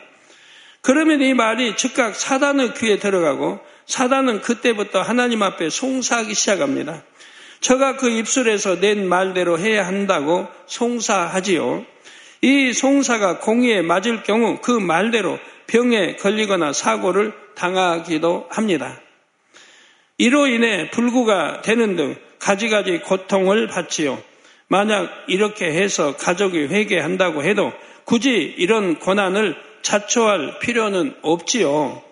그러면 0.82 1.22
이 1.22 1.32
말이 1.34 1.76
즉각 1.76 2.14
사단의 2.14 2.74
귀에 2.74 2.98
들어가고 2.98 3.58
사단은 3.86 4.42
그때부터 4.42 5.00
하나님 5.00 5.42
앞에 5.42 5.70
송사하기 5.70 6.34
시작합니다. 6.34 7.02
저가 7.60 7.96
그 7.96 8.10
입술에서 8.10 8.78
낸 8.78 9.08
말대로 9.08 9.58
해야 9.58 9.86
한다고 9.86 10.46
송사하지요. 10.66 11.84
이 12.42 12.72
송사가 12.72 13.38
공의에 13.38 13.82
맞을 13.82 14.22
경우 14.22 14.58
그 14.60 14.70
말대로 14.70 15.38
병에 15.66 16.16
걸리거나 16.16 16.72
사고를 16.72 17.32
당하기도 17.54 18.46
합니다. 18.50 19.00
이로 20.18 20.46
인해 20.46 20.90
불구가 20.90 21.62
되는 21.62 21.96
등 21.96 22.16
가지가지 22.38 23.00
고통을 23.00 23.66
받지요. 23.66 24.22
만약 24.68 25.10
이렇게 25.28 25.66
해서 25.66 26.16
가족이 26.16 26.66
회개한다고 26.66 27.42
해도 27.42 27.72
굳이 28.04 28.30
이런 28.58 28.98
고난을 28.98 29.56
자초할 29.82 30.58
필요는 30.60 31.16
없지요. 31.22 32.02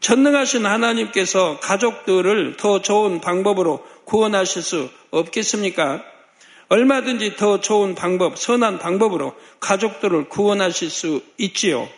전능하신 0.00 0.64
하나님께서 0.64 1.58
가족들을 1.60 2.56
더 2.56 2.80
좋은 2.82 3.20
방법으로 3.20 3.84
구원하실 4.04 4.62
수 4.62 4.88
없겠습니까? 5.10 6.02
얼마든지 6.68 7.36
더 7.36 7.60
좋은 7.60 7.94
방법, 7.94 8.38
선한 8.38 8.78
방법으로 8.78 9.34
가족들을 9.60 10.28
구원하실 10.28 10.90
수 10.90 11.22
있지요. 11.38 11.88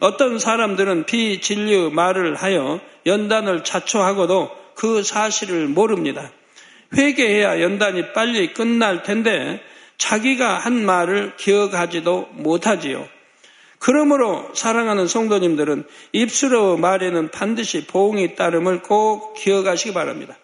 어떤 0.00 0.38
사람들은 0.38 1.06
비진리의 1.06 1.90
말을 1.90 2.34
하여 2.34 2.80
연단을 3.06 3.64
자초하고도 3.64 4.50
그 4.74 5.02
사실을 5.02 5.68
모릅니다. 5.68 6.30
회개해야 6.96 7.60
연단이 7.60 8.12
빨리 8.12 8.52
끝날 8.52 9.02
텐데 9.02 9.60
자기가 9.98 10.58
한 10.58 10.84
말을 10.84 11.36
기억하지도 11.36 12.28
못하지요. 12.32 13.08
그러므로 13.78 14.50
사랑하는 14.54 15.06
성도님들은 15.06 15.84
입술의 16.12 16.78
말에는 16.78 17.30
반드시 17.30 17.86
보응이 17.86 18.34
따름을 18.34 18.82
꼭 18.82 19.34
기억하시기 19.34 19.92
바랍니다. 19.92 20.38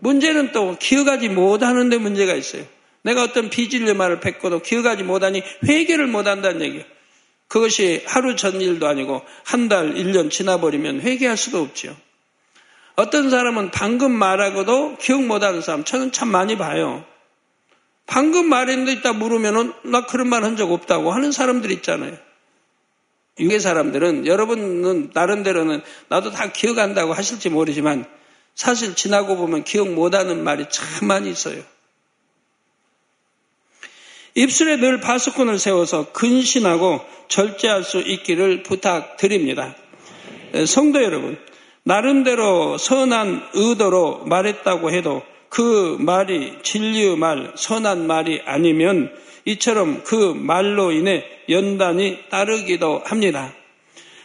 문제는 0.00 0.52
또 0.52 0.76
기억하지 0.78 1.28
못하는데 1.28 1.96
문제가 1.98 2.34
있어요. 2.34 2.64
내가 3.02 3.22
어떤 3.22 3.48
비질의 3.48 3.94
말을 3.94 4.20
뱉고도 4.20 4.62
기억하지 4.62 5.02
못하니 5.02 5.42
회개를 5.66 6.06
못한다는 6.06 6.62
얘기예요. 6.62 6.84
그것이 7.48 8.02
하루 8.06 8.34
전 8.34 8.60
일도 8.60 8.88
아니고 8.88 9.22
한 9.44 9.68
달, 9.68 9.94
1년 9.94 10.30
지나버리면 10.30 11.02
회개할 11.02 11.36
수도 11.36 11.60
없지요. 11.60 11.94
어떤 12.96 13.30
사람은 13.30 13.70
방금 13.70 14.12
말하고도 14.12 14.98
기억 14.98 15.24
못하는 15.24 15.60
사람 15.60 15.84
저는 15.84 16.12
참 16.12 16.28
많이 16.28 16.56
봐요. 16.56 17.04
방금 18.06 18.48
말했는데 18.48 18.92
있다 18.92 19.12
물으면은 19.14 19.72
나 19.84 20.06
그런 20.06 20.28
말 20.28 20.44
한 20.44 20.56
적 20.56 20.70
없다고 20.70 21.10
하는 21.12 21.32
사람들 21.32 21.70
있잖아요. 21.72 22.16
유괴 23.40 23.58
사람들은 23.58 24.26
여러분은 24.26 25.10
나름대로는 25.12 25.82
나도 26.08 26.30
다 26.30 26.52
기억한다고 26.52 27.14
하실지 27.14 27.48
모르지만 27.50 28.04
사실 28.54 28.94
지나고 28.94 29.36
보면 29.36 29.64
기억 29.64 29.88
못하는 29.88 30.44
말이 30.44 30.66
참 30.70 31.08
많이 31.08 31.30
있어요. 31.30 31.60
입술에 34.36 34.76
늘 34.76 35.00
파수꾼을 35.00 35.58
세워서 35.58 36.12
근신하고 36.12 37.00
절제할 37.28 37.82
수 37.84 37.98
있기를 37.98 38.62
부탁드립니다. 38.62 39.74
성도 40.66 41.02
여러분, 41.02 41.38
나름대로 41.86 42.78
선한 42.78 43.50
의도로 43.52 44.24
말했다고 44.24 44.90
해도 44.90 45.22
그 45.50 45.98
말이 46.00 46.58
진리의 46.62 47.16
말, 47.16 47.52
선한 47.56 48.06
말이 48.06 48.40
아니면 48.46 49.14
이처럼 49.44 50.02
그 50.02 50.14
말로 50.34 50.92
인해 50.92 51.24
연단이 51.50 52.18
따르기도 52.30 53.02
합니다. 53.04 53.52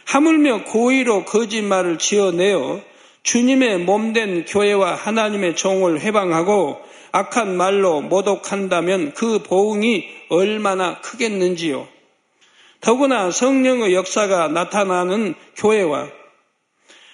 하물며 0.06 0.64
고의로 0.64 1.24
거짓말을 1.24 1.98
지어내어 1.98 2.80
주님의 3.22 3.80
몸된 3.80 4.46
교회와 4.46 4.94
하나님의 4.94 5.54
종을 5.54 6.00
해방하고 6.00 6.80
악한 7.12 7.56
말로 7.58 8.00
모독한다면 8.00 9.12
그 9.12 9.42
보응이 9.42 10.08
얼마나 10.30 11.00
크겠는지요. 11.02 11.86
더구나 12.80 13.30
성령의 13.30 13.94
역사가 13.94 14.48
나타나는 14.48 15.34
교회와 15.56 16.19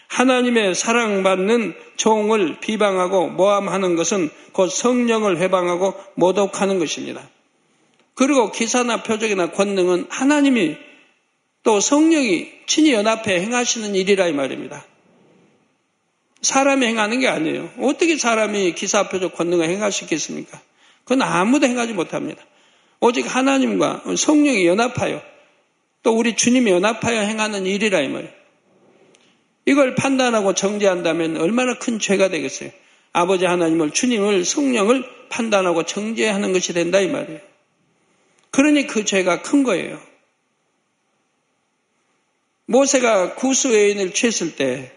하나님의 0.09 0.75
사랑받는 0.75 1.75
종을 1.97 2.61
비방하고 2.61 3.29
모함하는 3.29 3.97
것은 3.97 4.31
곧 4.53 4.69
성령을 4.69 5.39
회방하고 5.39 5.95
모독하는 6.15 6.79
것입니다. 6.79 7.29
그리고 8.15 8.51
기사나 8.51 9.03
표적이나 9.03 9.51
권능은 9.51 10.07
하나님이 10.09 10.77
또 11.63 11.81
성령이 11.81 12.51
친히 12.67 12.93
연합해 12.93 13.41
행하시는 13.41 13.95
일이라 13.95 14.29
이 14.29 14.33
말입니다. 14.33 14.85
사람이 16.41 16.87
행하는 16.87 17.21
게 17.21 17.29
아니에요. 17.29 17.71
어떻게 17.81 18.17
사람이 18.17 18.75
기사, 18.75 19.09
표적, 19.09 19.35
권능을 19.35 19.69
행할 19.69 19.91
수 19.91 20.05
있겠습니까? 20.05 20.61
그건 21.05 21.23
아무도 21.23 21.67
행하지 21.67 21.93
못합니다. 21.93 22.43
오직 23.01 23.35
하나님과 23.35 24.05
성령이 24.17 24.67
연합하여 24.67 25.23
또 26.03 26.17
우리 26.17 26.37
주님이 26.37 26.71
연합하여 26.71 27.21
행하는 27.21 27.67
일이라 27.67 28.01
이 28.01 28.09
말이에요. 28.09 28.36
이걸 29.67 29.95
판단하고 29.95 30.55
정죄한다면 30.55 31.37
얼마나 31.37 31.79
큰 31.79 31.99
죄가 31.99 32.29
되겠어요. 32.29 32.71
아버지 33.13 33.45
하나님을 33.45 33.91
주님을 33.91 34.45
성령을 34.45 35.05
판단하고 35.29 35.85
정죄하는 35.85 36.53
것이 36.53 36.73
된다 36.73 37.01
이 37.01 37.09
말이에요. 37.09 37.41
그러니 38.51 38.87
그 38.87 39.05
죄가 39.05 39.43
큰 39.43 39.63
거예요. 39.63 40.01
모세가 42.67 43.35
구수 43.35 43.69
의인을 43.69 44.13
취했을 44.13 44.57
때 44.57 44.97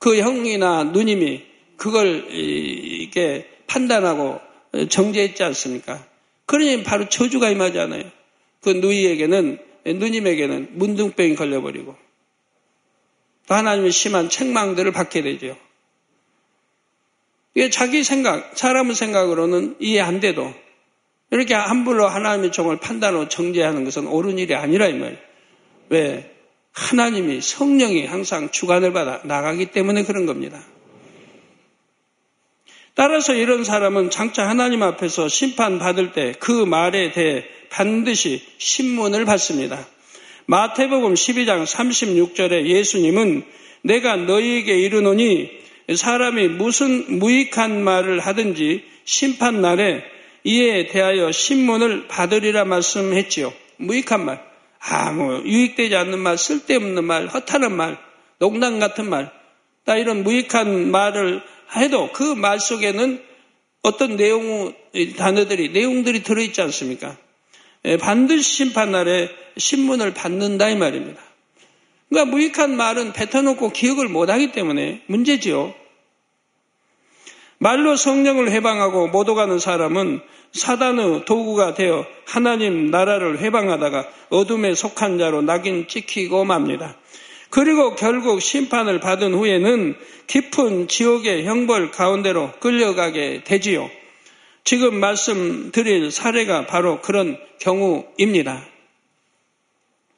그 0.00 0.18
형이나 0.18 0.84
누님이 0.84 1.42
그걸 1.76 2.26
이게 2.30 3.46
판단하고 3.66 4.40
정죄했지 4.88 5.44
않습니까? 5.44 6.04
그러니 6.46 6.82
바로 6.82 7.08
저주가 7.08 7.50
임하잖아요. 7.50 8.04
그 8.62 8.70
누이에게는 8.70 9.58
누님에게는 9.84 10.70
문둥병이 10.72 11.36
걸려버리고 11.36 11.94
또 11.94 11.96
하나님의 13.54 13.92
심한 13.92 14.28
책망들을 14.28 14.90
받게 14.92 15.22
되죠. 15.22 15.56
이게 17.54 17.70
자기 17.70 18.04
생각, 18.04 18.56
사람의 18.56 18.94
생각으로는 18.94 19.76
이해 19.80 20.00
안 20.00 20.20
돼도 20.20 20.54
이렇게 21.30 21.54
함부로 21.54 22.06
하나님의 22.06 22.52
종을 22.52 22.78
판단하고 22.78 23.28
정죄하는 23.28 23.84
것은 23.84 24.06
옳은 24.06 24.38
일이 24.38 24.54
아니라 24.54 24.86
이 24.88 24.94
말이에요. 24.94 25.18
왜? 25.88 26.36
하나님이 26.72 27.40
성령이 27.40 28.06
항상 28.06 28.50
주관을 28.50 28.92
받아 28.92 29.20
나가기 29.24 29.66
때문에 29.66 30.04
그런 30.04 30.26
겁니다. 30.26 30.62
따라서 32.94 33.34
이런 33.34 33.64
사람은 33.64 34.10
장차 34.10 34.48
하나님 34.48 34.82
앞에서 34.82 35.28
심판받을 35.28 36.12
때 36.12 36.32
그 36.38 36.52
말에 36.52 37.12
대해 37.12 37.44
반드시 37.70 38.44
신문을 38.58 39.24
받습니다. 39.24 39.86
마태복음 40.50 41.14
12장 41.14 41.64
36절에 41.64 42.66
예수님은 42.66 43.44
내가 43.82 44.16
너희에게 44.16 44.76
이르노니 44.80 45.48
사람이 45.94 46.48
무슨 46.48 47.20
무익한 47.20 47.84
말을 47.84 48.18
하든지 48.18 48.82
심판 49.04 49.60
날에 49.60 50.02
이에 50.42 50.88
대하여 50.88 51.30
신문을 51.30 52.08
받으리라 52.08 52.64
말씀했지요. 52.64 53.52
무익한 53.76 54.24
말. 54.24 54.44
아무 54.80 55.40
유익되지 55.44 55.94
않는 55.94 56.18
말, 56.18 56.36
쓸데없는 56.36 57.04
말, 57.04 57.28
허탈한 57.28 57.72
말, 57.76 57.96
농담 58.40 58.80
같은 58.80 59.08
말, 59.08 59.30
다 59.84 59.96
이런 59.96 60.24
무익한 60.24 60.90
말을 60.90 61.42
해도 61.76 62.10
그 62.10 62.34
말 62.34 62.58
속에는 62.58 63.22
어떤 63.82 64.16
내용, 64.16 64.74
단어들이, 65.16 65.68
내용들이 65.68 66.24
들어있지 66.24 66.60
않습니까? 66.62 67.16
예, 67.84 67.96
반드시 67.96 68.42
심판날에 68.42 69.30
신문을 69.56 70.14
받는다 70.14 70.68
이 70.68 70.76
말입니다. 70.76 71.20
그러니까 72.08 72.30
무익한 72.30 72.76
말은 72.76 73.12
뱉어놓고 73.12 73.70
기억을 73.70 74.08
못하기 74.08 74.52
때문에 74.52 75.02
문제지요. 75.06 75.74
말로 77.58 77.94
성령을 77.96 78.50
해방하고 78.50 79.08
못 79.08 79.28
오가는 79.28 79.58
사람은 79.58 80.20
사단의 80.52 81.24
도구가 81.26 81.74
되어 81.74 82.06
하나님 82.26 82.90
나라를 82.90 83.40
해방하다가 83.40 84.08
어둠에 84.30 84.74
속한 84.74 85.18
자로 85.18 85.42
낙인 85.42 85.86
찍히고 85.86 86.44
맙니다. 86.44 86.96
그리고 87.50 87.94
결국 87.96 88.40
심판을 88.40 89.00
받은 89.00 89.34
후에는 89.34 89.96
깊은 90.26 90.88
지옥의 90.88 91.44
형벌 91.44 91.90
가운데로 91.90 92.52
끌려가게 92.60 93.42
되지요. 93.44 93.90
지금 94.64 95.00
말씀드릴 95.00 96.10
사례가 96.10 96.66
바로 96.66 97.00
그런 97.00 97.38
경우입니다. 97.60 98.64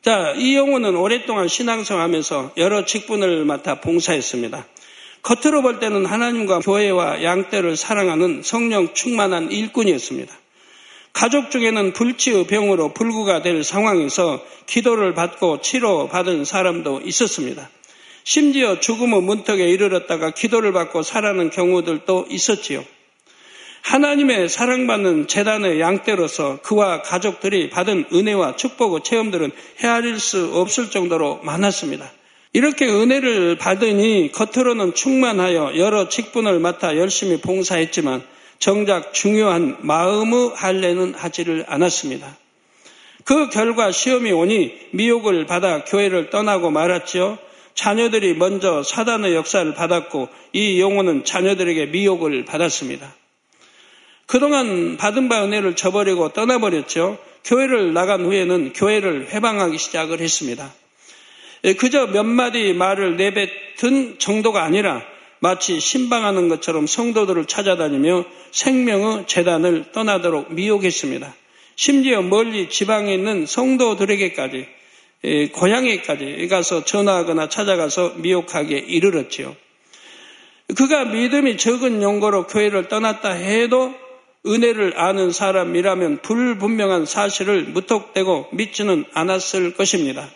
자, 0.03 0.35
이 0.37 0.57
영혼은 0.57 0.97
오랫동안 0.97 1.47
신앙생활하면서 1.49 2.53
여러 2.57 2.85
직분을 2.85 3.45
맡아 3.45 3.81
봉사했습니다. 3.81 4.67
겉으로 5.23 5.63
볼 5.63 5.79
때는 5.79 6.07
하나님과 6.07 6.59
교회와 6.59 7.23
양떼를 7.23 7.77
사랑하는 7.77 8.43
성령 8.43 8.93
충만한 8.95 9.53
일꾼이었습니다. 9.53 10.35
가족 11.13 11.51
중에는 11.51 11.93
불치의 11.93 12.47
병으로 12.47 12.95
불구가 12.95 13.43
될 13.43 13.63
상황에서 13.63 14.45
기도를 14.67 15.15
받고 15.15 15.61
치료받은 15.61 16.45
사람도 16.45 17.03
있었습니다. 17.05 17.69
심지어 18.25 18.81
죽음의 18.81 19.23
문턱에 19.23 19.69
이르렀다가 19.69 20.31
기도를 20.31 20.73
받고 20.73 21.03
살아는 21.03 21.51
경우들도 21.51 22.27
있었지요. 22.31 22.85
하나님의 23.83 24.49
사랑받는 24.49 25.27
재단의 25.27 25.81
양떼로서 25.81 26.61
그와 26.62 27.03
가족들이 27.03 27.68
받은 27.71 28.07
은혜와 28.12 28.57
축복의 28.57 29.01
체험들은 29.03 29.51
헤아릴 29.81 30.18
수 30.18 30.51
없을 30.55 30.90
정도로 30.90 31.40
많았습니다. 31.42 32.11
이렇게 32.53 32.87
은혜를 32.87 33.57
받으니 33.57 34.31
겉으로는 34.33 34.95
충만하여 34.95 35.77
여러 35.77 36.09
직분을 36.09 36.61
맡아 36.61 36.97
열심히 36.97 37.40
봉사했지만 37.40 38.23
정작 38.59 39.12
중요한 39.12 39.79
마음의 39.81 40.53
할례는 40.55 41.14
하지를 41.14 41.64
않았습니다. 41.66 42.37
그 43.25 43.49
결과 43.51 43.90
시험이 43.90 44.33
오니 44.33 44.73
미혹을 44.92 45.47
받아 45.47 45.85
교회를 45.85 46.31
떠나고 46.31 46.71
말았지요. 46.71 47.38
자녀들이 47.75 48.35
먼저 48.35 48.83
사단의 48.83 49.35
역사를 49.35 49.73
받았고 49.75 50.29
이 50.53 50.81
영혼은 50.81 51.25
자녀들에게 51.25 51.87
미혹을 51.87 52.45
받았습니다. 52.45 53.22
그동안 54.33 54.97
받은 54.97 55.29
바 55.29 55.45
은혜를 55.45 55.77
저버리고 55.77 56.31
떠나버렸죠. 56.31 57.18
교회를 57.45 57.92
나간 57.92 58.25
후에는 58.25 58.73
교회를 58.73 59.29
회방하기 59.29 59.77
시작을 59.77 60.21
했습니다. 60.21 60.73
예, 61.64 61.75
그저 61.75 62.07
몇 62.07 62.23
마디 62.23 62.73
말을 62.73 63.18
내뱉은 63.18 64.18
정도가 64.18 64.62
아니라 64.62 65.03
마치 65.40 65.79
신방하는 65.81 66.49
것처럼 66.49 66.87
성도들을 66.87 67.45
찾아다니며 67.45 68.25
생명의 68.53 69.25
재단을 69.27 69.92
떠나도록 69.92 70.55
미혹했습니다. 70.55 71.35
심지어 71.77 72.23
멀리 72.23 72.71
지방에 72.71 73.12
있는 73.12 73.45
성도들에게까지 73.45 74.66
예, 75.25 75.49
고향에까지 75.49 76.49
가서 76.49 76.87
전화하거나 76.87 77.51
찾아가서 77.51 78.14
미혹하게 78.16 78.79
이르렀지요. 78.79 79.55
그가 80.75 81.05
믿음이 81.05 81.59
적은 81.59 82.03
용거로 82.03 82.47
교회를 82.47 82.88
떠났다 82.88 83.33
해도 83.33 83.95
은혜를 84.45 84.99
아는 84.99 85.31
사람이라면 85.31 86.23
불분명한 86.23 87.07
사실을 87.07 87.65
무턱대고 87.65 88.49
믿지는 88.53 89.05
않았을 89.13 89.75
것입니다. 89.75 90.29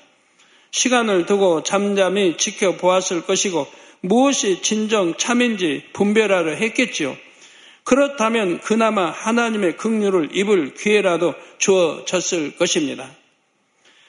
시간을 0.70 1.26
두고 1.26 1.62
잠잠히 1.62 2.36
지켜보았을 2.36 3.22
것이고 3.22 3.66
무엇이 4.00 4.62
진정 4.62 5.16
참인지 5.16 5.84
분별하려 5.92 6.52
했겠지요. 6.52 7.16
그렇다면 7.82 8.60
그나마 8.60 9.10
하나님의 9.10 9.76
긍휼을 9.76 10.30
입을 10.36 10.74
기회라도 10.74 11.34
주어졌을 11.58 12.56
것입니다. 12.56 13.08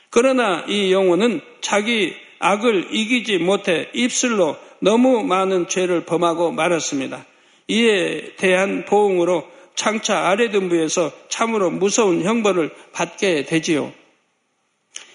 그러나 0.10 0.66
이 0.68 0.92
영혼은 0.92 1.42
자기 1.62 2.14
악을 2.40 2.90
이기지 2.92 3.38
못해 3.38 3.90
입술로 3.94 4.58
너무 4.80 5.24
많은 5.24 5.68
죄를 5.68 6.06
범하고 6.06 6.52
말았습니다. 6.52 7.26
이에 7.68 8.36
대한 8.38 8.86
보응으로 8.86 9.48
장차 9.78 10.28
아래등부에서 10.28 11.14
참으로 11.30 11.70
무서운 11.70 12.24
형벌을 12.24 12.72
받게 12.92 13.46
되지요. 13.46 13.94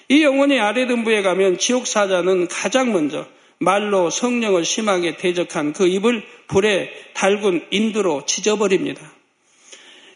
이 0.09 0.23
영혼이 0.23 0.59
아래등부에 0.59 1.21
가면 1.23 1.59
지옥 1.59 1.87
사자는 1.87 2.49
가장 2.49 2.93
먼저 2.93 3.27
말로 3.59 4.09
성령을 4.09 4.65
심하게 4.65 5.17
대적한 5.17 5.73
그 5.73 5.87
입을 5.87 6.23
불에 6.47 6.91
달군 7.13 7.67
인두로 7.71 8.25
찢어버립니다. 8.25 9.13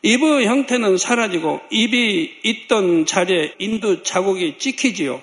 입의 0.02 0.46
형태는 0.46 0.96
사라지고 0.96 1.60
입이 1.70 2.40
있던 2.44 3.06
자리에 3.06 3.54
인두 3.58 4.04
자국이 4.04 4.58
찍히지요. 4.58 5.20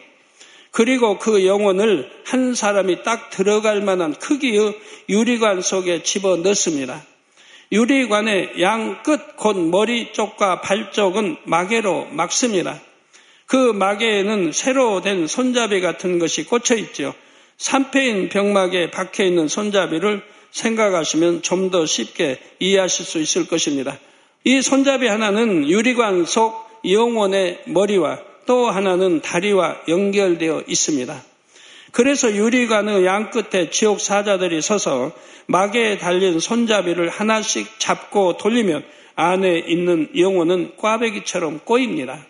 그리고 0.72 1.18
그 1.18 1.46
영혼을 1.46 2.10
한 2.26 2.56
사람이 2.56 3.04
딱 3.04 3.30
들어갈 3.30 3.82
만한 3.82 4.14
크기의 4.14 4.78
유리관 5.08 5.62
속에 5.62 6.04
집어 6.04 6.36
넣습니다. 6.38 7.06
유리관의 7.74 8.62
양 8.62 9.02
끝, 9.02 9.36
곧 9.36 9.58
머리 9.58 10.14
쪽과 10.14 10.62
발 10.62 10.92
쪽은 10.92 11.38
마개로 11.46 12.06
막습니다. 12.12 12.80
그 13.48 13.58
마개에는 13.58 14.52
새로 14.52 15.02
된 15.02 15.26
손잡이 15.26 15.82
같은 15.82 16.20
것이 16.20 16.46
꽂혀 16.46 16.76
있죠. 16.76 17.16
삼패인 17.58 18.30
병막에 18.30 18.92
박혀 18.92 19.24
있는 19.24 19.48
손잡이를 19.48 20.22
생각하시면 20.52 21.42
좀 21.42 21.72
더 21.72 21.88
쉽게 21.88 22.40
이해하실 22.60 23.06
수 23.06 23.20
있을 23.20 23.48
것입니다. 23.48 23.98
이 24.44 24.62
손잡이 24.62 25.08
하나는 25.08 25.68
유리관 25.68 26.26
속 26.26 26.54
영혼의 26.86 27.64
머리와 27.66 28.20
또 28.46 28.70
하나는 28.70 29.22
다리와 29.22 29.82
연결되어 29.88 30.66
있습니다. 30.68 31.33
그래서 31.94 32.36
유리관의 32.36 33.06
양 33.06 33.30
끝에 33.30 33.70
지옥 33.70 34.02
사자들이 34.02 34.64
서서 34.64 35.12
막에 35.46 36.00
달린 36.00 36.40
손잡이를 36.40 37.10
하나씩 37.10 37.80
잡고 37.80 38.38
돌리면 38.38 38.84
안에 39.16 39.60
있는 39.60 40.10
영혼은 40.18 40.76
꽈배기처럼 40.78 41.60
꼬입니다. 41.64 42.26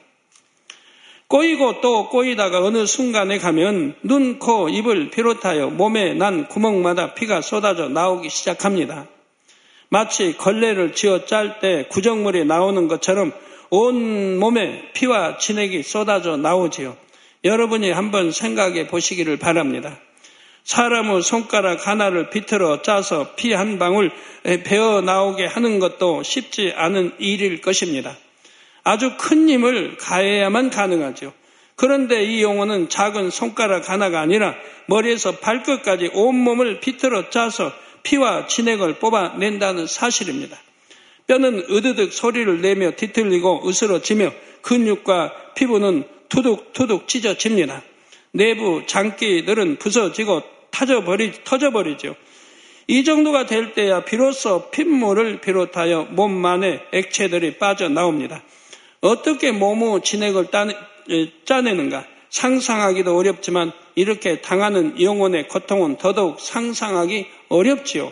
꼬이고 1.29 1.79
또 1.79 2.09
꼬이다가 2.09 2.59
어느 2.59 2.85
순간에 2.85 3.37
가면 3.37 3.95
눈, 4.03 4.37
코, 4.37 4.67
입을 4.67 5.09
비롯하여 5.11 5.69
몸에 5.69 6.13
난 6.13 6.49
구멍마다 6.49 7.13
피가 7.13 7.39
쏟아져 7.39 7.87
나오기 7.87 8.29
시작합니다. 8.29 9.07
마치 9.87 10.35
걸레를 10.35 10.93
쥐어 10.93 11.23
짤 11.25 11.61
때 11.61 11.85
구정물이 11.89 12.43
나오는 12.43 12.89
것처럼 12.89 13.31
온 13.69 14.37
몸에 14.39 14.91
피와 14.91 15.37
진액이 15.37 15.83
쏟아져 15.83 16.35
나오지요. 16.35 16.97
여러분이 17.43 17.91
한번 17.91 18.31
생각해 18.31 18.87
보시기를 18.87 19.37
바랍니다. 19.37 19.97
사람의 20.63 21.23
손가락 21.23 21.87
하나를 21.87 22.29
비틀어 22.29 22.81
짜서 22.83 23.35
피 23.35 23.51
한 23.53 23.77
방울 23.77 24.11
베어 24.43 25.01
나오게 25.01 25.45
하는 25.45 25.79
것도 25.79 26.23
쉽지 26.23 26.73
않은 26.75 27.13
일일 27.19 27.59
것입니다. 27.59 28.15
아주 28.83 29.13
큰 29.17 29.49
힘을 29.49 29.97
가해야만 29.97 30.69
가능하죠. 30.69 31.33
그런데 31.75 32.23
이 32.23 32.41
용어는 32.43 32.87
작은 32.87 33.29
손가락 33.29 33.89
하나가 33.89 34.21
아니라 34.21 34.55
머리에서 34.85 35.37
발끝까지 35.37 36.11
온몸을 36.13 36.79
비틀어 36.79 37.29
짜서 37.29 37.73
피와 38.03 38.47
진액을 38.47 38.99
뽑아낸다는 38.99 39.87
사실입니다. 39.87 40.57
뼈는 41.27 41.65
으드득 41.69 42.13
소리를 42.13 42.61
내며 42.61 42.91
뒤틀리고 42.91 43.67
으스러지며 43.67 44.31
근육과 44.61 45.33
피부는 45.55 46.05
투둑 46.29 46.73
투둑 46.73 47.07
찢어집니다. 47.07 47.83
내부 48.31 48.83
장기들은 48.87 49.77
부서지고 49.77 50.41
타져버리, 50.71 51.31
터져버리죠. 51.43 52.15
이 52.87 53.03
정도가 53.03 53.45
될 53.45 53.73
때야 53.73 54.03
비로소 54.03 54.69
핏물을 54.71 55.39
비롯하여 55.39 56.07
몸 56.11 56.45
안에 56.45 56.81
액체들이 56.91 57.57
빠져나옵니다. 57.57 58.43
어떻게 59.01 59.51
몸의 59.51 60.01
진액을 60.03 60.51
따내, 60.51 60.75
짜내는가? 61.45 62.05
상상하기도 62.29 63.15
어렵지만 63.15 63.71
이렇게 63.95 64.41
당하는 64.41 64.99
영혼의 64.99 65.47
고통은 65.47 65.97
더더욱 65.97 66.39
상상하기 66.39 67.27
어렵지요. 67.49 68.11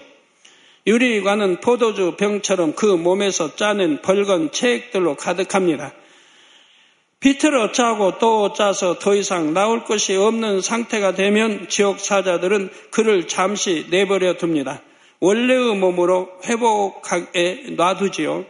유리관은 0.85 1.59
포도주 1.59 2.15
병처럼 2.17 2.73
그 2.73 2.85
몸에서 2.85 3.55
짜낸 3.55 4.01
벌건 4.01 4.51
체액들로 4.51 5.15
가득합니다. 5.15 5.93
비틀어 7.21 7.71
짜고 7.71 8.17
또 8.17 8.51
짜서 8.53 8.97
더 8.97 9.15
이상 9.15 9.53
나올 9.53 9.83
것이 9.85 10.15
없는 10.15 10.61
상태가 10.61 11.13
되면 11.13 11.69
지옥 11.69 11.99
사자들은 11.99 12.71
그를 12.89 13.27
잠시 13.27 13.85
내버려 13.91 14.37
둡니다. 14.41 14.81
원래의 15.19 15.75
몸으로 15.75 16.29
회복하게 16.45 17.75
놔두지요. 17.77 18.45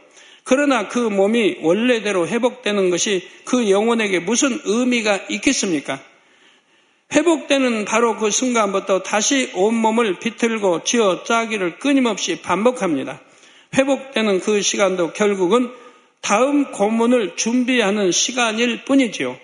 그러나 0.45 0.87
그 0.87 0.99
몸이 0.99 1.57
원래대로 1.61 2.27
회복되는 2.27 2.89
것이 2.89 3.27
그 3.43 3.69
영혼에게 3.69 4.19
무슨 4.19 4.57
의미가 4.63 5.25
있겠습니까? 5.29 5.99
회복되는 7.13 7.83
바로 7.83 8.15
그 8.15 8.31
순간부터 8.31 9.03
다시 9.03 9.51
온몸을 9.53 10.19
비틀고 10.19 10.85
쥐어 10.85 11.25
짜기를 11.25 11.79
끊임없이 11.79 12.41
반복합니다. 12.41 13.19
회복되는 13.73 14.39
그 14.39 14.61
시간도 14.61 15.11
결국은 15.11 15.71
다음 16.21 16.71
고문을 16.71 17.35
준비하는 17.35 18.11
시간일 18.11 18.85
뿐이지요. 18.85 19.37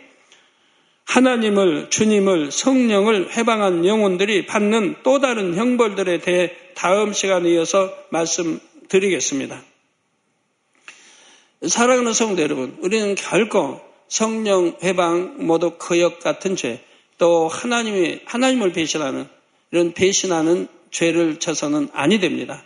하나님을, 1.06 1.90
주님을, 1.90 2.52
성령을 2.52 3.36
해방한 3.36 3.86
영혼들이 3.86 4.46
받는 4.46 4.98
또 5.04 5.20
다른 5.20 5.56
형벌들에 5.56 6.20
대해 6.20 6.52
다음 6.76 7.14
시간에 7.14 7.50
이어서 7.50 7.94
말씀드리겠습니다. 8.10 9.62
사랑하는 11.66 12.14
성도 12.14 12.44
여러분, 12.44 12.78
우리는 12.82 13.16
결코 13.16 13.82
성령 14.08 14.78
해방, 14.84 15.38
모두 15.40 15.78
거역 15.80 16.20
같은 16.20 16.56
죄, 16.56 16.84
또 17.18 17.48
하나님이, 17.48 18.20
하나님을 18.26 18.74
배신하는, 18.74 19.28
이런 19.72 19.94
배신하는 19.94 20.68
죄를 20.92 21.40
져서는 21.40 21.90
아니 21.94 22.20
됩니다. 22.20 22.64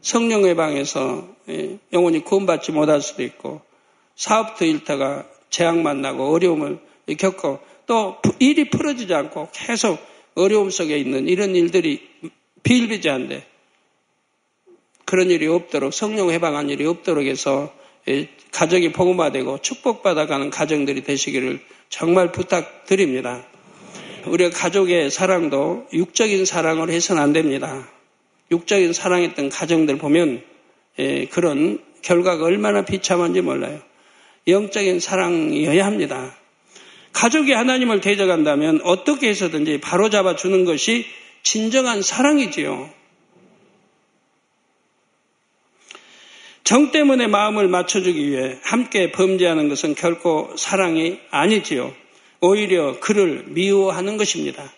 성령 0.00 0.46
해방에서 0.46 1.28
예, 1.48 1.78
영혼이 1.92 2.24
구원받지 2.24 2.72
못할 2.72 3.00
수도 3.00 3.22
있고, 3.22 3.62
사업도 4.16 4.64
잃다가 4.64 5.26
재앙 5.50 5.82
만나고 5.82 6.32
어려움을 6.32 6.78
겪고, 7.18 7.60
또 7.86 8.16
일이 8.38 8.68
풀어지지 8.70 9.12
않고 9.14 9.48
계속 9.52 9.98
어려움 10.34 10.70
속에 10.70 10.98
있는 10.98 11.26
이런 11.26 11.56
일들이 11.56 12.08
비일비재한데, 12.62 13.46
그런 15.04 15.30
일이 15.30 15.46
없도록 15.46 15.94
성령 15.94 16.30
해방한 16.30 16.68
일이 16.68 16.84
없도록 16.84 17.24
해서 17.24 17.72
가정이 18.52 18.92
복음화되고 18.92 19.58
축복받아가는 19.62 20.50
가정들이 20.50 21.02
되시기를 21.02 21.60
정말 21.88 22.32
부탁드립니다. 22.32 23.44
우리가 24.26 24.50
가족의 24.50 25.10
사랑도 25.10 25.86
육적인 25.92 26.44
사랑을 26.44 26.90
해서는 26.90 27.22
안 27.22 27.32
됩니다. 27.32 27.88
육적인 28.50 28.92
사랑했던 28.92 29.50
가정들 29.50 29.98
보면 29.98 30.42
그런 31.30 31.78
결과가 32.02 32.44
얼마나 32.44 32.84
비참한지 32.84 33.40
몰라요. 33.40 33.80
영적인 34.46 35.00
사랑이어야 35.00 35.84
합니다. 35.84 36.34
가족이 37.12 37.52
하나님을 37.52 38.00
대적한다면 38.00 38.80
어떻게 38.84 39.28
해서든지 39.28 39.80
바로잡아 39.80 40.36
주는 40.36 40.64
것이 40.64 41.06
진정한 41.42 42.02
사랑이지요. 42.02 42.90
정 46.64 46.90
때문에 46.90 47.26
마음을 47.26 47.66
맞춰주기 47.68 48.28
위해 48.30 48.58
함께 48.62 49.10
범죄하는 49.10 49.68
것은 49.68 49.94
결코 49.94 50.54
사랑이 50.56 51.18
아니지요. 51.30 51.94
오히려 52.40 53.00
그를 53.00 53.44
미워하는 53.48 54.16
것입니다. 54.16 54.70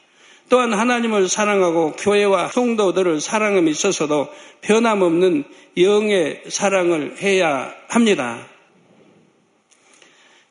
또한 0.50 0.74
하나님을 0.74 1.28
사랑하고 1.28 1.92
교회와 1.92 2.48
성도들을 2.48 3.20
사랑함에 3.20 3.70
있어서도 3.70 4.28
변함없는 4.62 5.44
영의 5.78 6.42
사랑을 6.48 7.16
해야 7.22 7.72
합니다. 7.88 8.46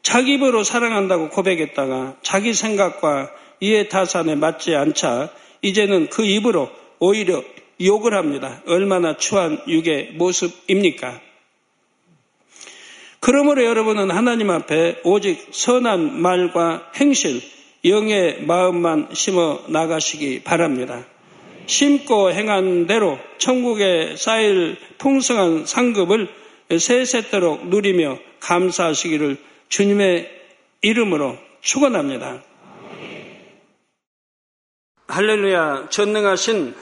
자기 0.01 0.35
입으로 0.35 0.63
사랑한다고 0.63 1.29
고백했다가 1.29 2.15
자기 2.21 2.53
생각과 2.53 3.29
이해 3.59 3.89
타산에 3.89 4.35
맞지 4.35 4.73
않자 4.73 5.31
이제는 5.61 6.07
그 6.09 6.23
입으로 6.23 6.71
오히려 6.99 7.43
욕을 7.81 8.13
합니다. 8.13 8.61
얼마나 8.67 9.17
추한 9.17 9.61
육의 9.67 10.13
모습입니까? 10.13 11.19
그러므로 13.19 13.65
여러분은 13.65 14.11
하나님 14.11 14.49
앞에 14.49 15.01
오직 15.03 15.49
선한 15.51 16.21
말과 16.21 16.89
행실, 16.95 17.41
영의 17.85 18.43
마음만 18.43 19.09
심어 19.13 19.61
나가시기 19.67 20.43
바랍니다. 20.43 21.05
심고 21.65 22.31
행한 22.31 22.87
대로 22.87 23.19
천국에 23.37 24.15
쌓일 24.17 24.77
풍성한 24.97 25.65
상급을 25.65 26.27
세세토록 26.77 27.67
누리며 27.67 28.17
감사하시기를 28.39 29.37
주님의 29.69 30.29
이름으로 30.81 31.37
축원합니다. 31.61 32.43
할렐루야 35.07 35.89
전능하신 35.89 36.75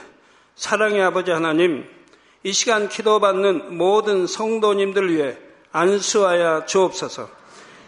사랑의 0.55 1.01
아버지 1.01 1.31
하나님 1.31 1.85
이 2.43 2.51
시간 2.51 2.89
기도받는 2.89 3.77
모든 3.77 4.25
성도님들 4.25 5.13
위해 5.13 5.35
안수하여 5.71 6.65
주옵소서. 6.65 7.36